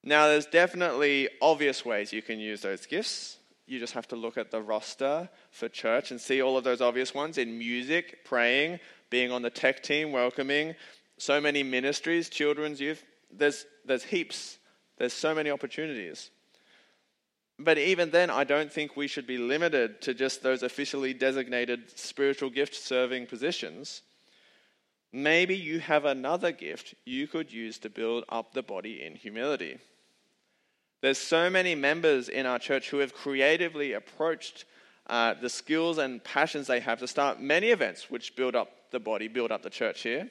Now, 0.08 0.28
there's 0.28 0.46
definitely 0.46 1.30
obvious 1.42 1.84
ways 1.84 2.14
you 2.14 2.22
can 2.22 2.40
use 2.40 2.62
those 2.62 2.86
gifts. 2.86 3.38
You 3.66 3.80
just 3.80 3.94
have 3.94 4.08
to 4.10 4.16
look 4.16 4.38
at 4.38 4.52
the 4.52 4.62
roster 4.62 5.28
for 5.50 5.68
church 5.68 6.12
and 6.12 6.22
see 6.22 6.44
all 6.44 6.58
of 6.58 6.64
those 6.64 6.80
obvious 6.80 7.16
ones 7.16 7.40
in 7.40 7.58
music, 7.58 8.24
praying, 8.24 8.80
being 9.10 9.32
on 9.32 9.42
the 9.42 9.50
tech 9.50 9.82
team, 9.82 10.12
welcoming, 10.12 10.76
so 11.18 11.42
many 11.42 11.64
ministries, 11.64 12.30
children's 12.30 12.80
youth, 12.80 13.04
there's, 13.32 13.66
there's 13.84 14.04
heaps. 14.04 14.60
There's 14.98 15.14
so 15.14 15.34
many 15.34 15.50
opportunities. 15.50 16.30
But 17.58 17.80
even 17.80 18.12
then, 18.12 18.30
I 18.30 18.44
don't 18.44 18.72
think 18.72 18.96
we 18.96 19.08
should 19.08 19.26
be 19.26 19.40
limited 19.40 20.02
to 20.04 20.14
just 20.14 20.44
those 20.44 20.62
officially 20.62 21.14
designated 21.14 21.98
spiritual 21.98 22.52
gift 22.52 22.76
serving 22.76 23.26
positions. 23.26 24.04
Maybe 25.12 25.56
you 25.56 25.80
have 25.80 26.06
another 26.06 26.52
gift 26.52 26.94
you 27.06 27.28
could 27.28 27.52
use 27.52 27.80
to 27.80 27.90
build 27.90 28.26
up 28.30 28.54
the 28.54 28.62
body 28.62 29.02
in 29.02 29.16
humility. 29.16 29.80
There's 31.06 31.20
so 31.20 31.52
many 31.52 31.76
members 31.76 32.30
in 32.30 32.48
our 32.48 32.58
church 32.58 32.90
who 32.90 32.98
have 32.98 33.14
creatively 33.14 33.94
approached 33.94 34.66
uh, 35.06 35.36
the 35.36 35.52
skills 35.52 36.00
and 36.00 36.24
passions 36.24 36.66
they 36.66 36.80
have 36.80 36.98
to 36.98 37.08
start 37.08 37.40
many 37.40 37.68
events 37.68 38.10
which 38.10 38.36
build 38.36 38.56
up 38.56 38.90
the 38.90 39.00
body, 39.00 39.28
build 39.28 39.52
up 39.52 39.62
the 39.62 39.70
church 39.70 40.02
here. 40.02 40.28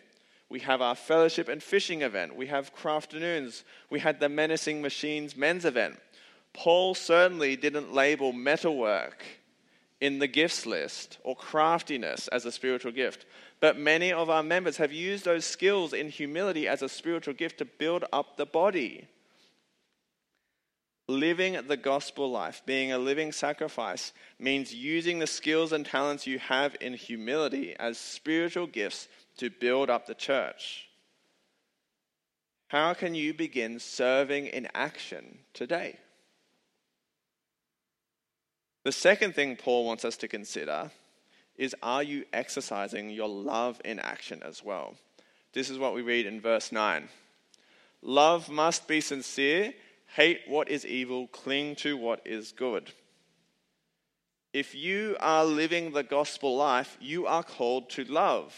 We 0.49 0.59
have 0.59 0.83
our 0.83 0.97
fellowship 0.97 1.49
and 1.49 1.63
fishing 1.63 2.03
event. 2.03 2.35
We 2.35 2.49
have 2.49 2.75
crafternoons. 2.75 3.63
We 3.89 4.01
had 4.01 4.19
the 4.19 4.29
menacing 4.29 4.83
machines 4.83 5.37
men's 5.37 5.65
event. 5.65 5.97
Paul 6.53 6.97
certainly 6.97 7.55
didn't 7.55 7.95
label 7.95 8.33
metalwork 8.33 9.25
in 10.01 10.19
the 10.19 10.27
gifts 10.27 10.67
list 10.67 11.19
or 11.23 11.37
craftiness 11.37 12.27
as 12.27 12.47
a 12.47 12.51
spiritual 12.51 12.91
gift. 12.91 13.27
But 13.61 13.79
many 13.79 14.13
of 14.13 14.29
our 14.29 14.43
members 14.43 14.79
have 14.79 14.93
used 14.93 15.25
those 15.25 15.45
skills 15.45 15.93
in 15.93 16.09
humility 16.09 16.67
as 16.67 16.83
a 16.83 16.89
spiritual 16.89 17.35
gift 17.35 17.59
to 17.59 17.65
build 17.65 18.07
up 18.13 18.37
the 18.37 18.47
body. 18.47 19.07
Living 21.07 21.59
the 21.69 21.77
gospel 21.77 22.31
life, 22.31 22.63
being 22.65 22.91
a 22.91 22.99
living 22.99 23.31
sacrifice, 23.31 24.13
means 24.39 24.75
using 24.75 25.19
the 25.19 25.27
skills 25.27 25.73
and 25.73 25.85
talents 25.85 26.27
you 26.27 26.39
have 26.39 26.75
in 26.81 26.95
humility 26.95 27.77
as 27.79 27.99
spiritual 27.99 28.67
gifts 28.67 29.09
to 29.37 29.51
build 29.51 29.91
up 29.91 30.07
the 30.07 30.15
church. 30.15 30.89
How 32.69 32.95
can 32.95 33.15
you 33.15 33.35
begin 33.35 33.79
serving 33.79 34.47
in 34.47 34.67
action 34.75 35.39
today? 35.53 35.99
The 38.85 38.93
second 38.93 39.35
thing 39.35 39.57
Paul 39.57 39.85
wants 39.85 40.05
us 40.05 40.17
to 40.19 40.29
consider 40.29 40.91
is 41.57 41.75
are 41.83 42.03
you 42.03 42.25
exercising 42.33 43.11
your 43.11 43.29
love 43.29 43.81
in 43.85 43.99
action 43.99 44.43
as 44.43 44.65
well? 44.65 44.95
This 45.53 45.71
is 45.71 45.79
what 45.79 45.95
we 45.95 46.03
read 46.03 46.27
in 46.27 46.41
verse 46.41 46.73
9. 46.73 47.09
Love 48.03 48.49
must 48.49 48.89
be 48.89 49.01
sincere, 49.01 49.73
hate 50.15 50.43
what 50.47 50.69
is 50.69 50.87
evil, 50.87 51.27
cling 51.29 51.75
to 51.75 51.97
what 51.97 52.21
is 52.25 52.53
good. 52.53 52.93
if 54.55 54.73
you 54.73 55.17
are 55.19 55.45
living 55.45 55.91
the 55.91 56.05
gospel 56.05 56.57
life, 56.57 56.97
you 57.01 57.27
are 57.27 57.43
called 57.43 57.91
to 57.91 58.05
love. 58.05 58.55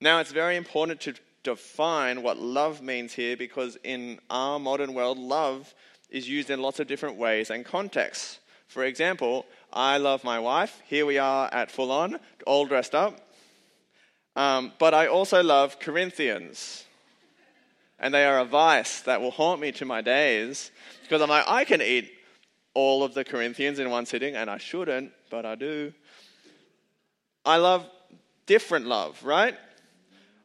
Now, 0.00 0.20
it's 0.20 0.32
very 0.32 0.56
important 0.56 1.00
to 1.02 1.14
define 1.42 2.22
what 2.22 2.38
love 2.38 2.80
means 2.80 3.12
here 3.12 3.36
because 3.36 3.76
in 3.84 4.18
our 4.30 4.58
modern 4.58 4.94
world, 4.94 5.18
love 5.18 5.74
is 6.08 6.26
used 6.26 6.48
in 6.48 6.62
lots 6.62 6.80
of 6.80 6.86
different 6.86 7.16
ways 7.16 7.50
and 7.50 7.62
contexts. 7.62 8.40
For 8.66 8.84
example, 8.84 9.44
I 9.70 9.98
love 9.98 10.24
my 10.24 10.38
wife. 10.38 10.80
Here 10.86 11.04
we 11.04 11.18
are 11.18 11.52
at 11.52 11.70
full 11.70 11.92
on, 11.92 12.18
all 12.46 12.64
dressed 12.64 12.94
up. 12.94 13.20
Um, 14.34 14.72
but 14.78 14.94
I 14.94 15.08
also 15.08 15.42
love 15.42 15.78
Corinthians. 15.78 16.84
And 18.04 18.12
they 18.12 18.26
are 18.26 18.38
a 18.38 18.44
vice 18.44 19.00
that 19.00 19.22
will 19.22 19.30
haunt 19.30 19.62
me 19.62 19.72
to 19.72 19.86
my 19.86 20.02
days 20.02 20.70
because 21.04 21.22
I'm 21.22 21.30
like, 21.30 21.46
I 21.48 21.64
can 21.64 21.80
eat 21.80 22.12
all 22.74 23.02
of 23.02 23.14
the 23.14 23.24
Corinthians 23.24 23.78
in 23.78 23.88
one 23.88 24.04
sitting, 24.04 24.36
and 24.36 24.50
I 24.50 24.58
shouldn't, 24.58 25.10
but 25.30 25.46
I 25.46 25.54
do. 25.54 25.90
I 27.46 27.56
love 27.56 27.88
different 28.44 28.84
love, 28.84 29.24
right? 29.24 29.56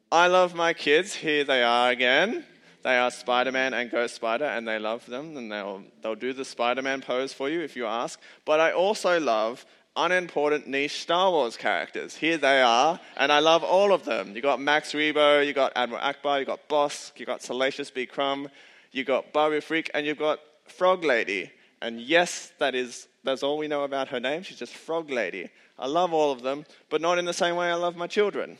I 0.09 0.27
love 0.27 0.55
my 0.55 0.71
kids. 0.71 1.13
Here 1.13 1.43
they 1.43 1.61
are 1.61 1.89
again. 1.89 2.45
They 2.81 2.97
are 2.97 3.11
Spider 3.11 3.51
Man 3.51 3.73
and 3.73 3.91
Ghost 3.91 4.15
Spider, 4.15 4.45
and 4.45 4.65
they 4.65 4.79
love 4.79 5.05
them, 5.05 5.35
and 5.35 5.51
they'll, 5.51 5.83
they'll 6.01 6.15
do 6.15 6.31
the 6.31 6.45
Spider 6.45 6.81
Man 6.81 7.01
pose 7.01 7.33
for 7.33 7.49
you 7.49 7.59
if 7.59 7.75
you 7.75 7.85
ask. 7.85 8.21
But 8.45 8.61
I 8.61 8.71
also 8.71 9.19
love 9.19 9.65
unimportant 10.05 10.67
niche 10.67 11.01
Star 11.01 11.31
Wars 11.31 11.57
characters. 11.57 12.15
Here 12.15 12.37
they 12.37 12.61
are, 12.61 12.99
and 13.17 13.31
I 13.31 13.39
love 13.39 13.63
all 13.63 13.91
of 13.91 14.05
them. 14.05 14.35
You 14.35 14.41
got 14.41 14.59
Max 14.61 14.93
Rebo, 14.93 15.45
you 15.45 15.53
got 15.53 15.73
Admiral 15.75 16.01
Ackbar, 16.01 16.39
you 16.39 16.45
got 16.45 16.67
Bossk, 16.69 17.19
you 17.19 17.25
got 17.25 17.41
Salacious 17.41 17.91
B. 17.91 18.05
Crumb, 18.05 18.49
you 18.91 19.03
got 19.03 19.33
Babu 19.33 19.59
Frik, 19.59 19.89
and 19.93 20.05
you've 20.05 20.17
got 20.17 20.39
Frog 20.67 21.03
Lady. 21.03 21.51
And 21.81 21.99
yes, 21.99 22.51
that 22.59 22.75
is 22.75 23.07
that's 23.23 23.43
all 23.43 23.57
we 23.57 23.67
know 23.67 23.83
about 23.83 24.07
her 24.09 24.19
name. 24.19 24.43
She's 24.43 24.57
just 24.57 24.73
Frog 24.73 25.09
Lady. 25.09 25.49
I 25.77 25.87
love 25.87 26.13
all 26.13 26.31
of 26.31 26.41
them, 26.41 26.65
but 26.89 27.01
not 27.01 27.17
in 27.17 27.25
the 27.25 27.33
same 27.33 27.55
way 27.55 27.69
I 27.69 27.75
love 27.75 27.95
my 27.95 28.07
children. 28.07 28.57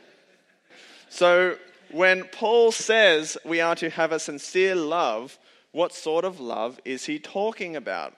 so 1.08 1.56
when 1.90 2.24
Paul 2.24 2.72
says 2.72 3.36
we 3.44 3.60
are 3.60 3.74
to 3.76 3.90
have 3.90 4.12
a 4.12 4.18
sincere 4.18 4.74
love, 4.74 5.38
what 5.72 5.92
sort 5.92 6.24
of 6.24 6.40
love 6.40 6.80
is 6.84 7.06
he 7.06 7.18
talking 7.18 7.76
about? 7.76 8.14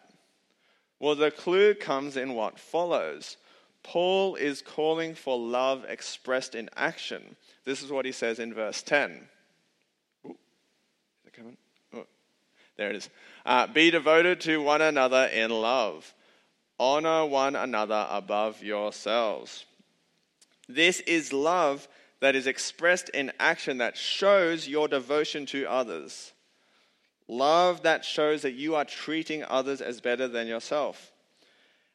Well, 1.04 1.16
the 1.16 1.30
clue 1.30 1.74
comes 1.74 2.16
in 2.16 2.32
what 2.32 2.58
follows. 2.58 3.36
Paul 3.82 4.36
is 4.36 4.62
calling 4.62 5.14
for 5.14 5.38
love 5.38 5.84
expressed 5.86 6.54
in 6.54 6.70
action. 6.78 7.36
This 7.66 7.82
is 7.82 7.90
what 7.90 8.06
he 8.06 8.12
says 8.12 8.38
in 8.38 8.54
verse 8.54 8.80
10. 8.80 9.28
Ooh, 10.24 10.30
is 10.30 10.36
it 11.26 11.32
coming? 11.34 11.58
Oh, 11.92 12.06
there 12.78 12.88
it 12.88 12.96
is. 12.96 13.10
Uh, 13.44 13.66
Be 13.66 13.90
devoted 13.90 14.40
to 14.40 14.62
one 14.62 14.80
another 14.80 15.26
in 15.26 15.50
love. 15.50 16.14
Honor 16.80 17.26
one 17.26 17.54
another 17.54 18.06
above 18.08 18.62
yourselves. 18.62 19.66
This 20.70 21.00
is 21.00 21.34
love 21.34 21.86
that 22.20 22.34
is 22.34 22.46
expressed 22.46 23.10
in 23.10 23.30
action 23.38 23.76
that 23.76 23.98
shows 23.98 24.66
your 24.66 24.88
devotion 24.88 25.44
to 25.46 25.66
others. 25.66 26.32
Love 27.28 27.82
that 27.82 28.04
shows 28.04 28.42
that 28.42 28.52
you 28.52 28.74
are 28.74 28.84
treating 28.84 29.44
others 29.44 29.80
as 29.80 30.00
better 30.00 30.28
than 30.28 30.46
yourself. 30.46 31.12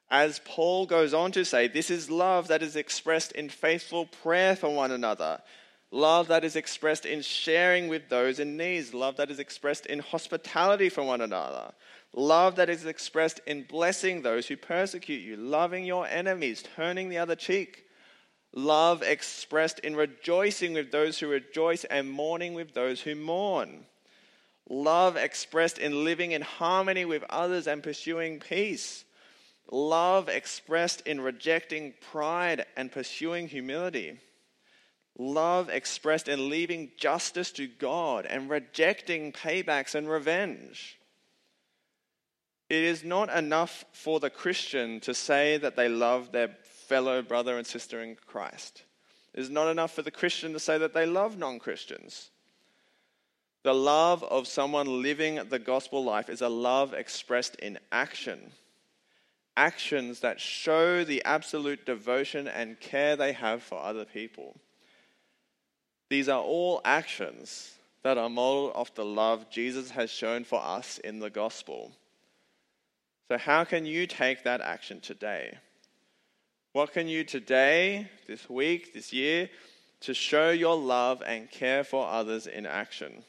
As 0.09 0.41
Paul 0.43 0.87
goes 0.87 1.13
on 1.13 1.31
to 1.33 1.45
say, 1.45 1.67
this 1.67 1.91
is 1.91 2.09
love 2.09 2.47
that 2.47 2.63
is 2.63 2.75
expressed 2.75 3.31
in 3.33 3.49
faithful 3.49 4.07
prayer 4.07 4.55
for 4.55 4.73
one 4.73 4.91
another. 4.91 5.39
Love 5.91 6.27
that 6.27 6.43
is 6.43 6.55
expressed 6.55 7.05
in 7.05 7.21
sharing 7.21 7.87
with 7.87 8.09
those 8.09 8.39
in 8.39 8.57
need. 8.57 8.93
Love 8.93 9.17
that 9.17 9.29
is 9.29 9.39
expressed 9.39 9.85
in 9.85 9.99
hospitality 9.99 10.89
for 10.89 11.03
one 11.03 11.21
another. 11.21 11.71
Love 12.13 12.55
that 12.55 12.69
is 12.69 12.85
expressed 12.87 13.39
in 13.45 13.63
blessing 13.63 14.21
those 14.21 14.47
who 14.47 14.57
persecute 14.57 15.21
you, 15.21 15.35
loving 15.37 15.85
your 15.85 16.07
enemies, 16.07 16.63
turning 16.75 17.09
the 17.09 17.17
other 17.19 17.35
cheek. 17.35 17.85
Love 18.53 19.03
expressed 19.03 19.77
in 19.79 19.95
rejoicing 19.95 20.73
with 20.73 20.91
those 20.91 21.19
who 21.19 21.27
rejoice 21.27 21.83
and 21.83 22.09
mourning 22.09 22.55
with 22.55 22.73
those 22.73 23.01
who 23.01 23.13
mourn 23.13 23.85
love 24.69 25.17
expressed 25.17 25.79
in 25.79 26.03
living 26.03 26.31
in 26.31 26.43
harmony 26.43 27.03
with 27.03 27.23
others 27.29 27.67
and 27.67 27.81
pursuing 27.81 28.39
peace, 28.39 29.03
love 29.71 30.29
expressed 30.29 31.01
in 31.01 31.19
rejecting 31.19 31.93
pride 32.11 32.65
and 32.77 32.91
pursuing 32.91 33.47
humility, 33.47 34.19
love 35.17 35.69
expressed 35.69 36.27
in 36.27 36.49
leaving 36.49 36.91
justice 36.97 37.51
to 37.51 37.67
God 37.67 38.25
and 38.25 38.49
rejecting 38.49 39.33
paybacks 39.33 39.95
and 39.95 40.07
revenge. 40.07 40.99
It 42.69 42.83
is 42.83 43.03
not 43.03 43.35
enough 43.35 43.83
for 43.91 44.19
the 44.19 44.29
Christian 44.29 44.99
to 45.01 45.13
say 45.15 45.57
that 45.57 45.75
they 45.75 45.89
love 45.89 46.31
their 46.31 46.49
fellow 46.87 47.23
brother 47.23 47.57
and 47.57 47.65
sister 47.65 48.03
in 48.03 48.15
Christ. 48.15 48.83
It 49.33 49.41
is 49.41 49.49
not 49.49 49.69
enough 49.69 49.91
for 49.91 50.03
the 50.03 50.11
Christian 50.11 50.53
to 50.53 50.59
say 50.59 50.77
that 50.77 50.93
they 50.93 51.07
love 51.07 51.37
non 51.37 51.57
Christians. 51.57 52.29
The 53.63 53.73
love 53.73 54.23
of 54.23 54.47
someone 54.47 55.01
living 55.01 55.35
the 55.49 55.59
gospel 55.59 56.03
life 56.03 56.29
is 56.29 56.41
a 56.41 56.49
love 56.49 56.93
expressed 56.93 57.55
in 57.55 57.77
action. 57.91 58.51
Actions 59.57 60.21
that 60.21 60.39
show 60.39 61.03
the 61.03 61.23
absolute 61.25 61.85
devotion 61.85 62.47
and 62.47 62.79
care 62.79 63.17
they 63.17 63.33
have 63.33 63.61
for 63.61 63.81
other 63.81 64.05
people. 64.05 64.55
These 66.09 66.29
are 66.29 66.41
all 66.41 66.79
actions 66.85 67.73
that 68.03 68.17
are 68.17 68.29
modeled 68.29 68.71
off 68.75 68.95
the 68.95 69.03
love 69.03 69.49
Jesus 69.49 69.91
has 69.91 70.09
shown 70.09 70.45
for 70.45 70.63
us 70.63 70.97
in 70.99 71.19
the 71.19 71.29
gospel. 71.29 71.91
So, 73.27 73.37
how 73.37 73.65
can 73.65 73.85
you 73.85 74.07
take 74.07 74.43
that 74.43 74.61
action 74.61 75.01
today? 75.01 75.57
What 76.71 76.93
can 76.93 77.07
you 77.07 77.23
today, 77.25 78.09
this 78.27 78.49
week, 78.49 78.93
this 78.93 79.11
year, 79.11 79.49
to 80.01 80.13
show 80.13 80.51
your 80.51 80.77
love 80.77 81.21
and 81.25 81.51
care 81.51 81.83
for 81.83 82.07
others 82.07 82.47
in 82.47 82.65
action? 82.65 83.23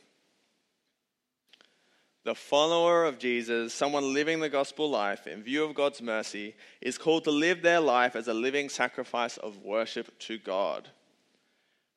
The 2.25 2.35
follower 2.35 3.05
of 3.05 3.19
Jesus, 3.19 3.73
someone 3.73 4.13
living 4.13 4.41
the 4.41 4.49
gospel 4.51 4.91
life 4.91 5.27
in 5.27 5.43
view 5.43 5.65
of 5.65 5.75
God's 5.75 6.03
mercy, 6.03 6.55
is 6.81 6.99
called 6.99 7.25
to 7.25 7.31
live 7.31 7.63
their 7.63 7.81
life 7.81 8.15
as 8.15 8.29
a 8.29 8.35
living 8.35 8.69
sacrifice 8.69 9.39
of 9.39 9.59
worship 9.59 10.19
to 10.21 10.39
God. 10.39 10.89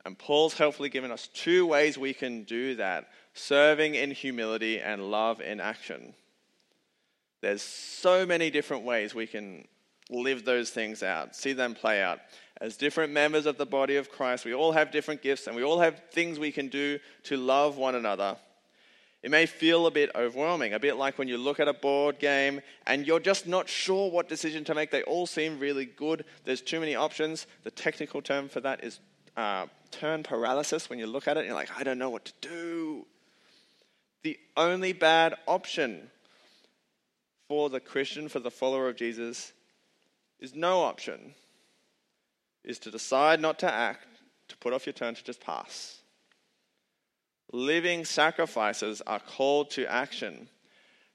And 0.06 0.18
Paul's 0.18 0.58
helpfully 0.58 0.90
given 0.90 1.12
us 1.12 1.28
two 1.28 1.66
ways 1.66 1.98
we 1.98 2.14
can 2.14 2.44
do 2.44 2.76
that 2.76 3.10
serving 3.34 3.96
in 3.96 4.12
humility 4.12 4.80
and 4.80 5.10
love 5.10 5.42
in 5.42 5.60
action. 5.60 6.14
There's 7.42 7.62
so 7.62 8.26
many 8.26 8.50
different 8.50 8.84
ways 8.84 9.16
we 9.16 9.28
can 9.28 9.68
live 10.10 10.46
those 10.46 10.70
things 10.70 11.04
out, 11.04 11.36
see 11.36 11.54
them 11.54 11.74
play 11.74 12.02
out. 12.02 12.20
As 12.62 12.78
different 12.78 13.12
members 13.12 13.46
of 13.46 13.58
the 13.58 13.66
body 13.66 13.96
of 13.96 14.10
Christ, 14.10 14.46
we 14.46 14.54
all 14.54 14.72
have 14.72 14.92
different 14.92 15.22
gifts 15.22 15.48
and 15.48 15.56
we 15.56 15.64
all 15.64 15.80
have 15.80 16.02
things 16.12 16.40
we 16.40 16.52
can 16.52 16.68
do 16.68 17.00
to 17.24 17.36
love 17.36 17.78
one 17.78 17.96
another 17.96 18.38
it 19.24 19.32
may 19.32 19.46
feel 19.46 19.88
a 19.88 19.92
bit 19.92 20.12
overwhelming, 20.16 20.74
a 20.74 20.80
bit 20.80 20.98
like 20.98 21.18
when 21.18 21.30
you 21.30 21.38
look 21.38 21.62
at 21.62 21.70
a 21.70 21.74
board 21.74 22.20
game 22.20 22.60
and 22.86 23.08
you're 23.08 23.22
just 23.22 23.48
not 23.48 23.70
sure 23.70 24.12
what 24.12 24.28
decision 24.28 24.66
to 24.66 24.76
make. 24.76 24.92
They 24.92 25.04
all 25.04 25.26
seem 25.26 25.60
really 25.60 25.86
good. 25.86 26.26
There's 26.44 26.62
too 26.62 26.82
many 26.82 26.94
options. 26.94 27.48
The 27.64 27.72
technical 27.72 28.22
term 28.22 28.50
for 28.50 28.60
that 28.60 28.84
is 28.84 29.00
uh, 29.38 29.68
turn 29.92 30.24
paralysis. 30.24 30.90
When 30.90 31.00
you 31.00 31.08
look 31.08 31.30
at 31.30 31.38
it, 31.38 31.46
you're 31.46 31.56
like, 31.56 31.72
I 31.78 31.84
don't 31.84 31.98
know 31.98 32.10
what 32.10 32.26
to 32.26 32.34
do. 32.42 33.06
The 34.24 34.38
only 34.58 34.92
bad 34.92 35.36
option 35.48 36.10
for 37.48 37.70
the 37.70 37.80
Christian, 37.80 38.28
for 38.28 38.40
the 38.40 38.52
follower 38.52 38.90
of 38.90 38.98
Jesus, 38.98 39.54
is 40.42 40.54
no 40.54 40.82
option, 40.82 41.34
is 42.66 42.78
to 42.80 42.92
decide 42.92 43.40
not 43.40 43.58
to 43.60 43.72
act, 43.72 44.06
to 44.50 44.58
put 44.58 44.74
off 44.74 44.86
your 44.86 44.94
turn, 44.94 45.16
to 45.16 45.24
just 45.24 45.40
pass 45.40 46.03
living 47.54 48.04
sacrifices 48.04 49.02
are 49.06 49.20
called 49.20 49.70
to 49.72 49.86
action. 49.86 50.50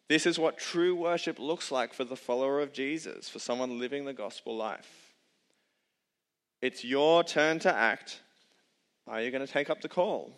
This 0.09 0.25
is 0.25 0.39
what 0.39 0.57
true 0.57 0.95
worship 0.95 1.39
looks 1.39 1.71
like 1.71 1.93
for 1.93 2.05
the 2.05 2.17
follower 2.17 2.61
of 2.61 2.73
Jesus, 2.73 3.29
for 3.29 3.41
someone 3.41 3.79
living 3.79 4.07
the 4.07 4.15
gospel 4.15 4.57
life. 4.57 5.13
It's 6.63 6.85
your 6.85 7.23
turn 7.25 7.59
to 7.61 7.75
act. 7.75 8.21
Are 9.07 9.21
you 9.21 9.31
going 9.31 9.47
to 9.47 9.53
take 9.53 9.69
up 9.69 9.81
the 9.81 9.89
call? 9.89 10.33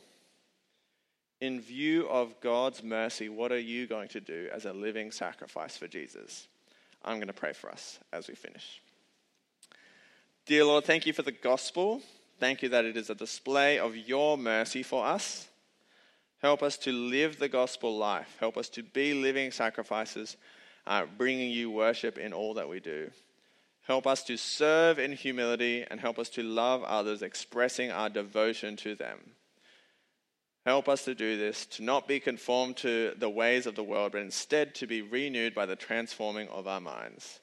In 1.40 1.60
view 1.60 2.08
of 2.08 2.40
God's 2.40 2.82
mercy, 2.82 3.28
what 3.28 3.52
are 3.52 3.58
you 3.58 3.86
going 3.86 4.08
to 4.08 4.20
do 4.20 4.48
as 4.52 4.64
a 4.64 4.72
living 4.72 5.10
sacrifice 5.10 5.76
for 5.76 5.86
Jesus? 5.86 6.48
I'm 7.04 7.16
going 7.16 7.28
to 7.28 7.32
pray 7.32 7.52
for 7.52 7.70
us 7.70 7.98
as 8.12 8.28
we 8.28 8.34
finish. 8.34 8.82
Dear 10.46 10.64
Lord, 10.64 10.84
thank 10.84 11.06
you 11.06 11.12
for 11.12 11.22
the 11.22 11.32
gospel. 11.32 12.02
Thank 12.38 12.62
you 12.62 12.70
that 12.70 12.84
it 12.84 12.96
is 12.96 13.10
a 13.10 13.14
display 13.14 13.78
of 13.78 13.96
your 13.96 14.36
mercy 14.36 14.82
for 14.82 15.06
us. 15.06 15.46
Help 16.40 16.62
us 16.62 16.78
to 16.78 16.92
live 16.92 17.38
the 17.38 17.48
gospel 17.48 17.96
life. 17.96 18.36
Help 18.40 18.56
us 18.56 18.68
to 18.70 18.82
be 18.82 19.12
living 19.12 19.50
sacrifices, 19.50 20.36
uh, 20.86 21.04
bringing 21.18 21.50
you 21.50 21.70
worship 21.70 22.16
in 22.16 22.32
all 22.32 22.54
that 22.54 22.68
we 22.68 22.80
do. 22.80 23.10
Help 23.86 24.06
us 24.06 24.22
to 24.24 24.36
serve 24.36 24.98
in 24.98 25.12
humility 25.12 25.84
and 25.90 26.00
help 26.00 26.18
us 26.18 26.28
to 26.30 26.42
love 26.42 26.82
others, 26.84 27.22
expressing 27.22 27.90
our 27.90 28.08
devotion 28.08 28.76
to 28.76 28.94
them. 28.94 29.18
Help 30.64 30.88
us 30.88 31.04
to 31.04 31.14
do 31.14 31.36
this, 31.36 31.66
to 31.66 31.82
not 31.82 32.06
be 32.06 32.20
conformed 32.20 32.76
to 32.78 33.14
the 33.18 33.30
ways 33.30 33.66
of 33.66 33.74
the 33.74 33.82
world, 33.82 34.12
but 34.12 34.20
instead 34.20 34.74
to 34.74 34.86
be 34.86 35.02
renewed 35.02 35.54
by 35.54 35.66
the 35.66 35.76
transforming 35.76 36.48
of 36.48 36.66
our 36.66 36.80
minds. 36.80 37.40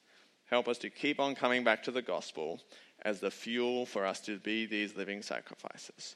Help 0.49 0.67
us 0.67 0.77
to 0.77 0.89
keep 0.89 1.19
on 1.19 1.35
coming 1.35 1.63
back 1.63 1.83
to 1.83 1.91
the 1.91 2.01
gospel 2.01 2.61
as 3.01 3.19
the 3.19 3.31
fuel 3.31 3.85
for 3.85 4.05
us 4.05 4.21
to 4.21 4.39
be 4.39 4.65
these 4.65 4.95
living 4.95 5.21
sacrifices. 5.21 6.15